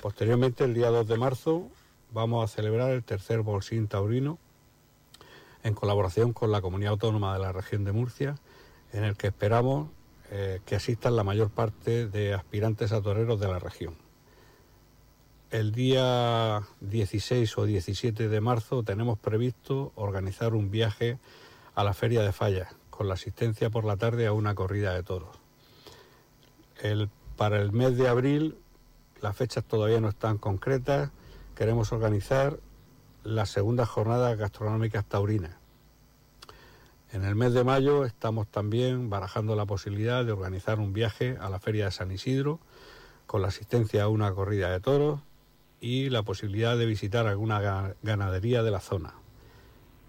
Posteriormente, 0.03 0.65
el 0.65 0.75
día 0.75 0.91
2 0.91 1.07
de 1.07 1.17
marzo, 1.17 1.69
vamos 2.13 2.45
a 2.45 2.55
celebrar 2.55 2.91
el 2.91 3.05
tercer 3.05 3.43
bolsín 3.43 3.89
taurino 3.89 4.39
en 5.63 5.75
colaboración 5.75 6.33
con 6.33 6.53
la 6.53 6.61
Comunidad 6.61 6.93
Autónoma 6.93 7.33
de 7.35 7.41
la 7.41 7.53
Región 7.53 7.85
de 7.85 7.93
Murcia, 7.93 8.37
en 8.93 9.05
el 9.05 9.17
que 9.17 9.29
esperamos 9.29 9.89
eh, 10.31 10.61
que 10.67 10.77
asistan 10.77 11.17
la 11.17 11.25
mayor 11.25 11.51
parte 11.51 12.09
de 12.09 12.35
aspirantes 12.35 12.93
a 12.93 13.01
toreros 13.01 13.39
de 13.39 13.49
la 13.49 13.59
región. 13.59 13.95
El 15.51 15.73
día 15.73 16.63
16 16.81 17.59
o 17.59 17.65
17 17.65 18.29
de 18.29 18.41
marzo 18.41 18.83
tenemos 18.83 19.19
previsto 19.19 19.93
organizar 19.95 20.55
un 20.55 20.71
viaje 20.71 21.19
a 21.75 21.85
la 21.85 21.95
Feria 21.95 22.23
de 22.23 22.33
Fallas, 22.33 22.75
con 22.91 23.07
la 23.07 23.15
asistencia 23.15 23.71
por 23.71 23.85
la 23.85 23.97
tarde 23.97 24.27
a 24.27 24.33
una 24.33 24.55
corrida 24.55 24.95
de 24.95 25.03
toros. 25.03 25.37
para 27.37 27.61
el 27.61 27.73
mes 27.73 27.97
de 27.97 28.09
abril, 28.09 28.57
las 29.21 29.37
fechas 29.37 29.65
todavía 29.65 30.01
no 30.01 30.09
están 30.09 30.39
concretas, 30.39 31.11
queremos 31.55 31.93
organizar 31.93 32.59
las 33.23 33.51
segundas 33.51 33.89
jornadas 33.89 34.37
gastronómicas 34.37 35.05
taurinas 35.05 35.57
en 37.13 37.25
el 37.25 37.37
mes 37.37 37.53
de 37.55 37.63
mayo 37.63 38.05
estamos 38.05 38.49
también 38.49 39.09
barajando 39.09 39.55
la 39.55 39.65
posibilidad 39.65 40.25
de 40.25 40.33
organizar 40.33 40.81
un 40.81 40.93
viaje 40.93 41.37
a 41.41 41.49
la 41.49 41.61
Feria 41.61 41.85
de 41.87 41.91
San 41.93 42.11
Isidro 42.11 42.59
con 43.27 43.43
la 43.43 43.49
asistencia 43.49 44.03
a 44.03 44.09
una 44.09 44.33
corrida 44.33 44.71
de 44.71 44.81
toros 44.81 45.21
y 45.81 46.11
la 46.11 46.23
posibilidad 46.23 46.77
de 46.77 46.87
visitar 46.87 47.27
alguna 47.27 47.95
ganadería 48.03 48.63
de 48.63 48.71
la 48.71 48.81
zona. 48.81 49.15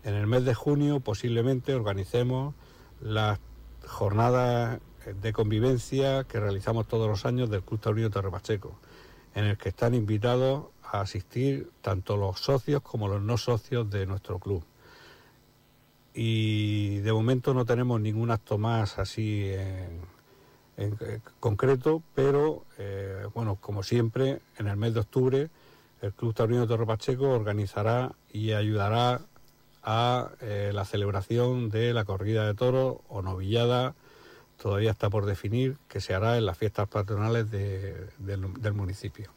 En 0.04 0.16
el 0.16 0.26
mes 0.26 0.46
de 0.46 0.56
junio 0.56 1.00
posiblemente 1.00 1.76
organicemos 1.76 2.56
las 3.00 3.40
jornadas 3.86 4.80
de 5.22 5.34
convivencia 5.34 6.24
que 6.24 6.40
realizamos 6.40 6.88
todos 6.88 7.08
los 7.08 7.26
años 7.26 7.50
del 7.50 7.64
Club 7.64 7.80
Taurino 7.80 8.10
Torre 8.10 8.32
Pacheco, 8.32 8.80
en 9.36 9.46
el 9.46 9.58
que 9.58 9.70
están 9.70 9.94
invitados 9.94 10.66
a 10.84 11.02
asistir 11.02 11.70
tanto 11.82 12.18
los 12.18 12.40
socios 12.40 12.82
como 12.82 13.08
los 13.08 13.22
no 13.22 13.38
socios 13.38 13.90
de 13.90 14.06
nuestro 14.06 14.40
club 14.40 14.64
y 16.20 16.98
de 17.02 17.14
momento 17.14 17.54
no 17.54 17.64
tenemos 17.64 18.02
ningún 18.02 18.32
acto 18.32 18.58
más 18.58 18.98
así 18.98 19.52
en, 19.54 20.18
concreto, 21.40 22.02
pero 22.16 22.66
eh, 22.80 23.28
bueno, 23.34 23.58
como 23.62 23.84
siempre, 23.84 24.40
en 24.58 24.68
el 24.68 24.78
mes 24.78 24.96
de 24.96 25.00
octubre 25.00 25.50
el 26.02 26.14
Club 26.14 26.34
Taurino 26.34 26.68
Torre 26.68 26.86
Pacheco 26.86 27.30
organizará 27.30 28.14
y 28.32 28.52
ayudará 28.54 29.22
a 29.84 30.32
eh, 30.42 30.72
la 30.74 30.86
celebración 30.86 31.70
de 31.70 31.94
la 31.94 32.04
corrida 32.04 32.46
de 32.46 32.54
toros 32.56 32.98
o 33.10 33.22
novillada, 33.22 33.94
todavía 34.62 34.92
está 34.92 35.10
por 35.10 35.26
definir, 35.26 35.78
que 35.88 36.02
se 36.02 36.14
hará 36.16 36.38
en 36.38 36.46
las 36.46 36.58
fiestas 36.58 36.88
patronales 36.88 37.50
del 37.52 38.74
municipio. 38.74 39.37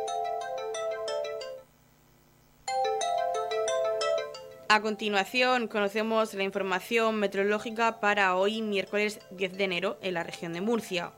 A 4.73 4.81
continuación, 4.81 5.67
conocemos 5.67 6.33
la 6.33 6.43
información 6.43 7.17
meteorológica 7.17 7.99
para 7.99 8.37
hoy, 8.37 8.61
miércoles 8.61 9.19
10 9.31 9.57
de 9.57 9.63
enero, 9.65 9.97
en 10.01 10.13
la 10.13 10.23
región 10.23 10.53
de 10.53 10.61
Murcia. 10.61 11.11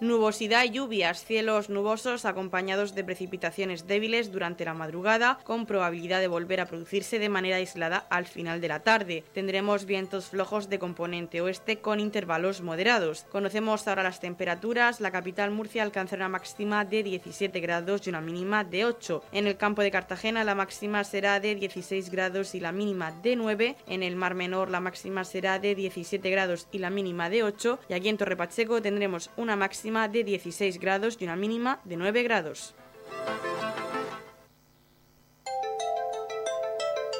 Nubosidad 0.00 0.64
y 0.64 0.70
lluvias, 0.70 1.26
cielos 1.26 1.68
nubosos 1.68 2.24
acompañados 2.24 2.94
de 2.94 3.04
precipitaciones 3.04 3.86
débiles 3.86 4.32
durante 4.32 4.64
la 4.64 4.72
madrugada, 4.72 5.38
con 5.44 5.66
probabilidad 5.66 6.20
de 6.20 6.26
volver 6.26 6.62
a 6.62 6.64
producirse 6.64 7.18
de 7.18 7.28
manera 7.28 7.56
aislada 7.56 8.06
al 8.08 8.24
final 8.24 8.62
de 8.62 8.68
la 8.68 8.80
tarde. 8.80 9.24
Tendremos 9.34 9.84
vientos 9.84 10.30
flojos 10.30 10.70
de 10.70 10.78
componente 10.78 11.42
oeste 11.42 11.80
con 11.80 12.00
intervalos 12.00 12.62
moderados. 12.62 13.26
Conocemos 13.30 13.86
ahora 13.86 14.02
las 14.02 14.20
temperaturas. 14.20 15.02
La 15.02 15.10
capital 15.10 15.50
Murcia 15.50 15.82
alcanzará 15.82 16.24
una 16.24 16.38
máxima 16.38 16.86
de 16.86 17.02
17 17.02 17.60
grados 17.60 18.06
y 18.06 18.08
una 18.08 18.22
mínima 18.22 18.64
de 18.64 18.86
8. 18.86 19.22
En 19.32 19.46
el 19.46 19.58
campo 19.58 19.82
de 19.82 19.90
Cartagena 19.90 20.44
la 20.44 20.54
máxima 20.54 21.04
será 21.04 21.40
de 21.40 21.54
16 21.56 22.08
grados 22.10 22.54
y 22.54 22.60
la 22.60 22.72
mínima 22.72 23.12
de 23.12 23.36
9. 23.36 23.76
En 23.86 24.02
el 24.02 24.16
Mar 24.16 24.34
Menor 24.34 24.70
la 24.70 24.80
máxima 24.80 25.24
será 25.24 25.58
de 25.58 25.74
17 25.74 26.30
grados 26.30 26.68
y 26.72 26.78
la 26.78 26.88
mínima 26.88 27.28
de 27.28 27.42
8. 27.42 27.80
Y 27.90 27.92
aquí 27.92 28.08
en 28.08 28.16
Torre 28.16 28.38
Pacheco 28.38 28.80
tendremos 28.80 29.28
una 29.36 29.56
máxima 29.56 29.89
de 29.90 30.22
16 30.22 30.78
grados 30.78 31.16
y 31.18 31.24
una 31.24 31.34
mínima 31.34 31.80
de 31.84 31.96
9 31.96 32.22
grados. 32.22 32.74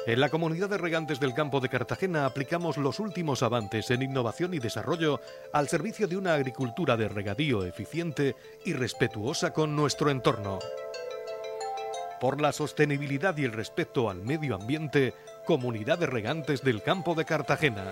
En 0.07 0.19
la 0.19 0.29
comunidad 0.29 0.69
de 0.69 0.77
regantes 0.77 1.19
del 1.19 1.33
campo 1.33 1.59
de 1.59 1.69
Cartagena 1.69 2.25
aplicamos 2.25 2.77
los 2.77 2.99
últimos 2.99 3.43
avances 3.43 3.91
en 3.91 4.01
innovación 4.01 4.53
y 4.53 4.59
desarrollo 4.59 5.19
al 5.53 5.67
servicio 5.67 6.07
de 6.07 6.17
una 6.17 6.33
agricultura 6.33 6.95
de 6.95 7.09
regadío 7.09 7.65
eficiente 7.65 8.35
y 8.65 8.73
respetuosa 8.73 9.51
con 9.51 9.75
nuestro 9.75 10.09
entorno. 10.09 10.59
Por 12.21 12.39
la 12.39 12.51
sostenibilidad 12.51 13.37
y 13.37 13.43
el 13.43 13.51
respeto 13.51 14.09
al 14.09 14.21
medio 14.23 14.55
ambiente, 14.55 15.13
Comunidad 15.45 15.99
de 15.99 16.07
Regantes 16.07 16.61
del 16.61 16.81
Campo 16.81 17.13
de 17.13 17.25
Cartagena. 17.25 17.91